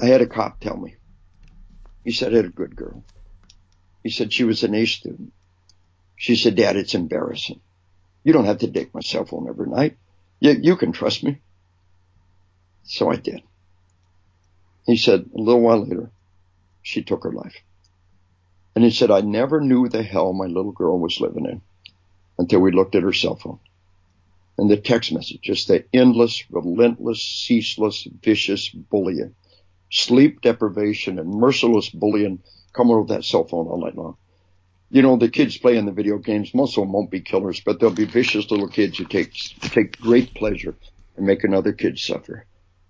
[0.00, 0.94] I had a cop tell me,
[2.06, 3.02] he said, I had a good girl.
[4.04, 5.32] He said she was an A student.
[6.14, 7.60] She said, Dad, it's embarrassing.
[8.22, 9.96] You don't have to take my cell phone every night.
[10.38, 11.40] You, you can trust me.
[12.84, 13.42] So I did.
[14.86, 16.12] He said, a little while later,
[16.80, 17.56] she took her life.
[18.76, 21.60] And he said, I never knew the hell my little girl was living in
[22.38, 23.58] until we looked at her cell phone
[24.58, 29.34] and the text messages, the endless, relentless, ceaseless, vicious bullying,
[29.90, 34.16] sleep deprivation and merciless bullying coming over that cell phone all night long.
[34.90, 37.80] You know, the kids playing the video games, most of them won't be killers, but
[37.80, 40.76] they'll be vicious little kids who take, take great pleasure
[41.16, 42.46] in making other kids suffer.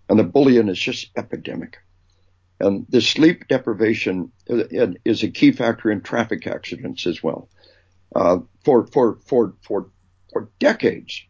[0.08, 1.78] And the bullying is just epidemic.
[2.60, 7.48] And the sleep deprivation is a key factor in traffic accidents as well.
[8.14, 9.90] Uh, for, for, for, for,
[10.32, 11.24] for decades,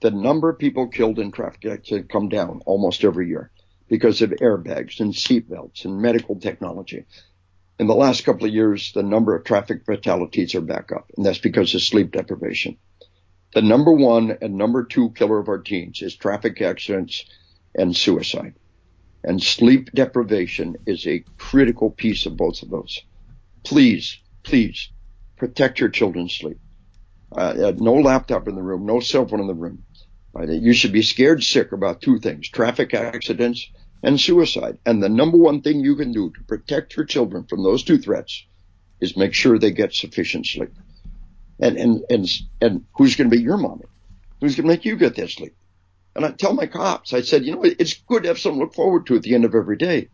[0.00, 3.50] the number of people killed in traffic accidents come down almost every year
[3.88, 7.04] because of airbags and seatbelts and medical technology.
[7.78, 11.26] In the last couple of years, the number of traffic fatalities are back up, and
[11.26, 12.76] that's because of sleep deprivation.
[13.54, 17.24] The number one and number two killer of our teens is traffic accidents
[17.74, 18.54] and suicide.
[19.22, 23.02] And sleep deprivation is a critical piece of both of those.
[23.64, 24.90] Please, please
[25.36, 26.58] protect your children's sleep.
[27.32, 29.83] Uh, no laptop in the room, no cell phone in the room.
[30.40, 33.70] You should be scared sick about two things, traffic accidents
[34.02, 34.78] and suicide.
[34.84, 37.98] And the number one thing you can do to protect your children from those two
[37.98, 38.44] threats
[39.00, 40.72] is make sure they get sufficient sleep.
[41.60, 42.28] And, and, and,
[42.60, 43.84] and who's going to be your mommy?
[44.40, 45.54] Who's going to make you get that sleep?
[46.16, 48.66] And I tell my cops, I said, you know, it's good to have something to
[48.66, 50.08] look forward to at the end of every day.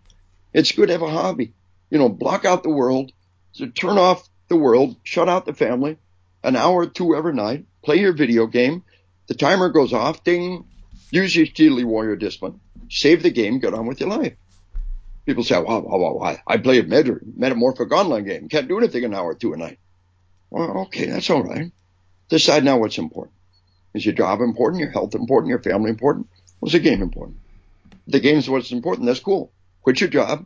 [0.53, 1.55] It's good to have a hobby.
[1.91, 3.13] You know, block out the world,
[3.53, 5.99] so turn off the world, shut out the family,
[6.43, 8.85] an hour or two every night, play your video game,
[9.31, 10.65] the timer goes off, ding,
[11.13, 12.59] use your Steely Warrior discipline,
[12.91, 14.35] save the game, get on with your life.
[15.25, 16.37] People say, wow, wow, wow, wow.
[16.49, 18.49] I play a meta- metamorphic online game.
[18.49, 19.79] Can't do anything an hour or two a night.
[20.51, 21.71] Well, okay, that's all right.
[22.29, 23.37] Decide now what's important.
[23.95, 24.81] Is your job important?
[24.81, 25.51] Your health important?
[25.51, 26.27] Your family important?
[26.61, 27.39] Was the game important?
[28.09, 29.07] The game's what's important.
[29.07, 29.53] That's cool.
[29.83, 30.45] Quit your job,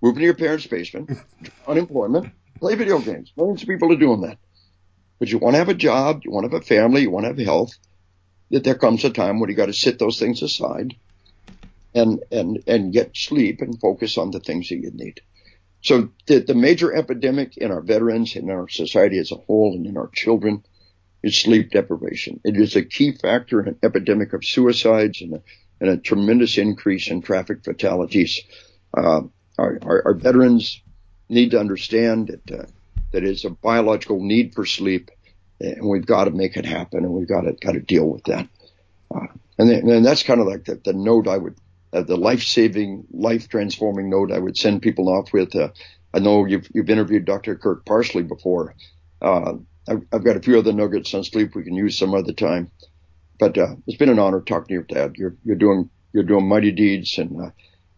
[0.00, 1.10] move into your parents' basement,
[1.68, 3.30] unemployment, play video games.
[3.36, 4.38] Millions of people are doing that.
[5.18, 7.24] But you want to have a job, you want to have a family, you want
[7.24, 7.76] to have health.
[8.52, 10.94] That there comes a time when you got to sit those things aside
[11.94, 15.20] and and and get sleep and focus on the things that you need.
[15.82, 19.74] So the, the major epidemic in our veterans and in our society as a whole
[19.74, 20.62] and in our children
[21.22, 22.40] is sleep deprivation.
[22.44, 25.42] It is a key factor in an epidemic of suicides and a,
[25.80, 28.40] and a tremendous increase in traffic fatalities.
[28.96, 29.22] Uh,
[29.58, 30.80] our, our, our, veterans
[31.28, 32.66] need to understand that uh,
[33.12, 35.10] that it's a biological need for sleep,
[35.62, 38.24] and we've got to make it happen, and we've got to got to deal with
[38.24, 38.48] that.
[39.14, 39.26] Uh,
[39.58, 41.56] and, then, and that's kind of like the, the note I would
[41.92, 45.54] uh, the life-saving, life-transforming note I would send people off with.
[45.54, 45.68] Uh,
[46.14, 47.56] I know you've, you've interviewed Dr.
[47.56, 48.74] Kirk Parsley before.
[49.20, 49.54] Uh,
[49.88, 52.70] I've, I've, got a few other nuggets on sleep we can use some other time.
[53.38, 55.16] But uh, it's been an honor talking to you, Thad.
[55.16, 57.50] You're you're doing you're doing mighty deeds, and uh,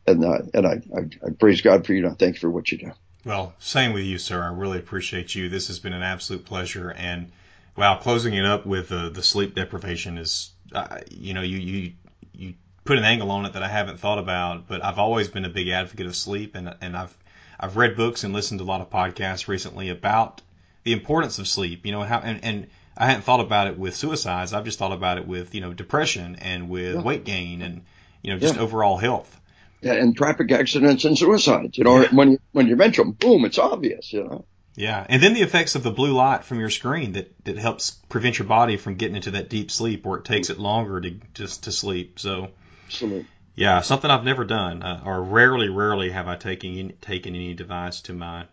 [0.06, 2.04] and and I, I, I praise God for you.
[2.04, 2.92] And I thank you for what you do.
[3.24, 4.42] Well, same with you, sir.
[4.42, 5.48] I really appreciate you.
[5.48, 6.90] This has been an absolute pleasure.
[6.90, 7.30] And
[7.76, 11.92] wow, closing it up with uh, the sleep deprivation is, uh, you know, you you
[12.32, 12.54] you
[12.84, 15.50] put an angle on it that I haven't thought about, but I've always been a
[15.50, 17.16] big advocate of sleep, and and I've
[17.58, 20.42] I've read books and listened to a lot of podcasts recently about
[20.84, 21.84] the importance of sleep.
[21.84, 22.66] You know how and and
[22.96, 24.52] I hadn't thought about it with suicides.
[24.52, 27.02] I've just thought about it with you know depression and with yeah.
[27.02, 27.82] weight gain and
[28.22, 28.62] you know just yeah.
[28.62, 29.40] overall health.
[29.80, 31.76] Yeah, and traffic accidents and suicides.
[31.76, 32.08] You know, yeah.
[32.12, 34.12] when you when you mention them, boom, it's obvious.
[34.12, 34.44] You know.
[34.76, 37.92] Yeah, and then the effects of the blue light from your screen that, that helps
[38.08, 41.10] prevent your body from getting into that deep sleep, or it takes it longer to
[41.32, 42.18] just to sleep.
[42.18, 42.50] So
[42.86, 43.26] Absolutely.
[43.56, 48.00] Yeah, something I've never done, uh, or rarely, rarely have I taken taken any device
[48.02, 48.46] to my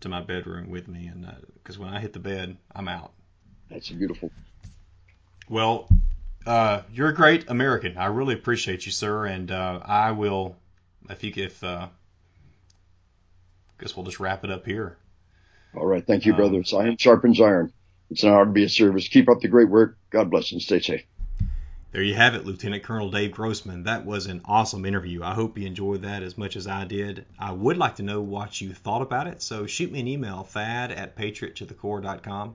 [0.00, 3.12] to my bedroom with me, and because uh, when I hit the bed, I'm out.
[3.70, 4.32] That's beautiful.
[5.48, 5.88] Well,
[6.46, 7.96] uh, you're a great American.
[7.96, 10.56] I really appreciate you, sir, and uh, I will,
[11.08, 11.88] if you if uh,
[13.78, 14.96] guess we'll just wrap it up here.
[15.74, 16.56] All right, thank you, brother.
[16.56, 17.72] Um, iron sharpens iron.
[18.10, 19.06] It's an honor to be of service.
[19.08, 19.96] Keep up the great work.
[20.10, 21.04] God bless and stay safe.
[21.92, 23.84] There you have it, Lieutenant Colonel Dave Grossman.
[23.84, 25.22] That was an awesome interview.
[25.24, 27.24] I hope you enjoyed that as much as I did.
[27.38, 30.44] I would like to know what you thought about it, so shoot me an email,
[30.44, 32.54] thad at patriottothecore.com.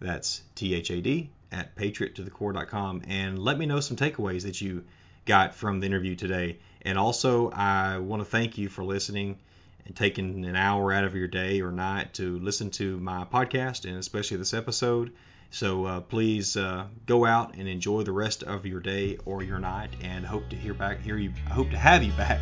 [0.00, 4.84] That's T H A D at patriottothecore.com, and let me know some takeaways that you
[5.26, 6.58] got from the interview today.
[6.80, 9.38] And also, I want to thank you for listening
[9.86, 13.84] and taking an hour out of your day or night to listen to my podcast
[13.84, 15.12] and especially this episode.
[15.50, 19.58] So uh, please uh, go out and enjoy the rest of your day or your
[19.58, 21.02] night, and hope to hear back.
[21.02, 21.30] Hear you.
[21.46, 22.40] I hope to have you back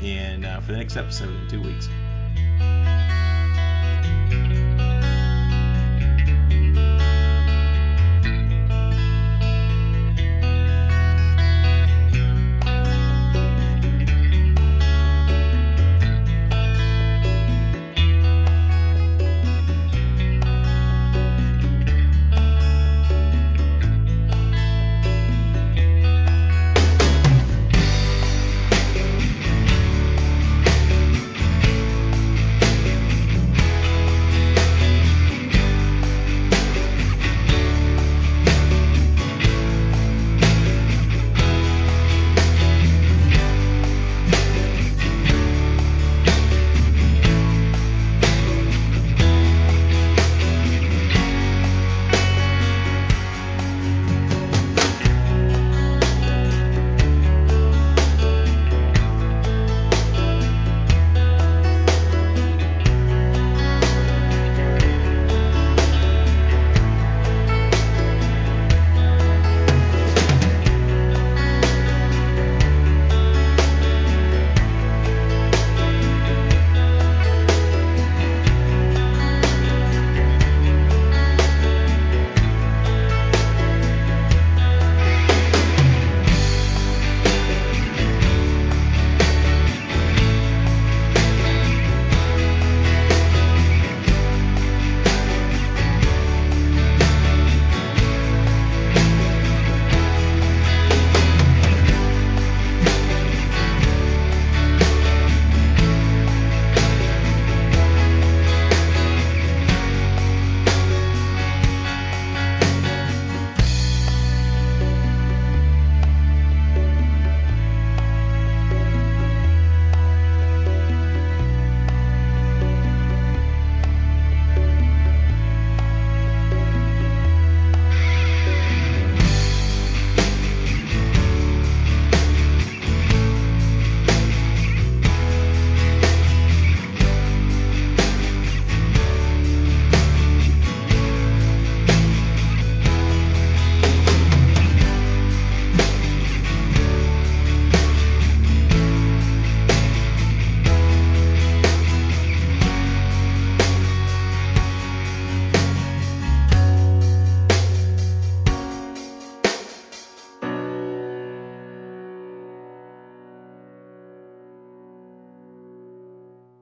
[0.00, 1.88] in uh, for the next episode in two weeks.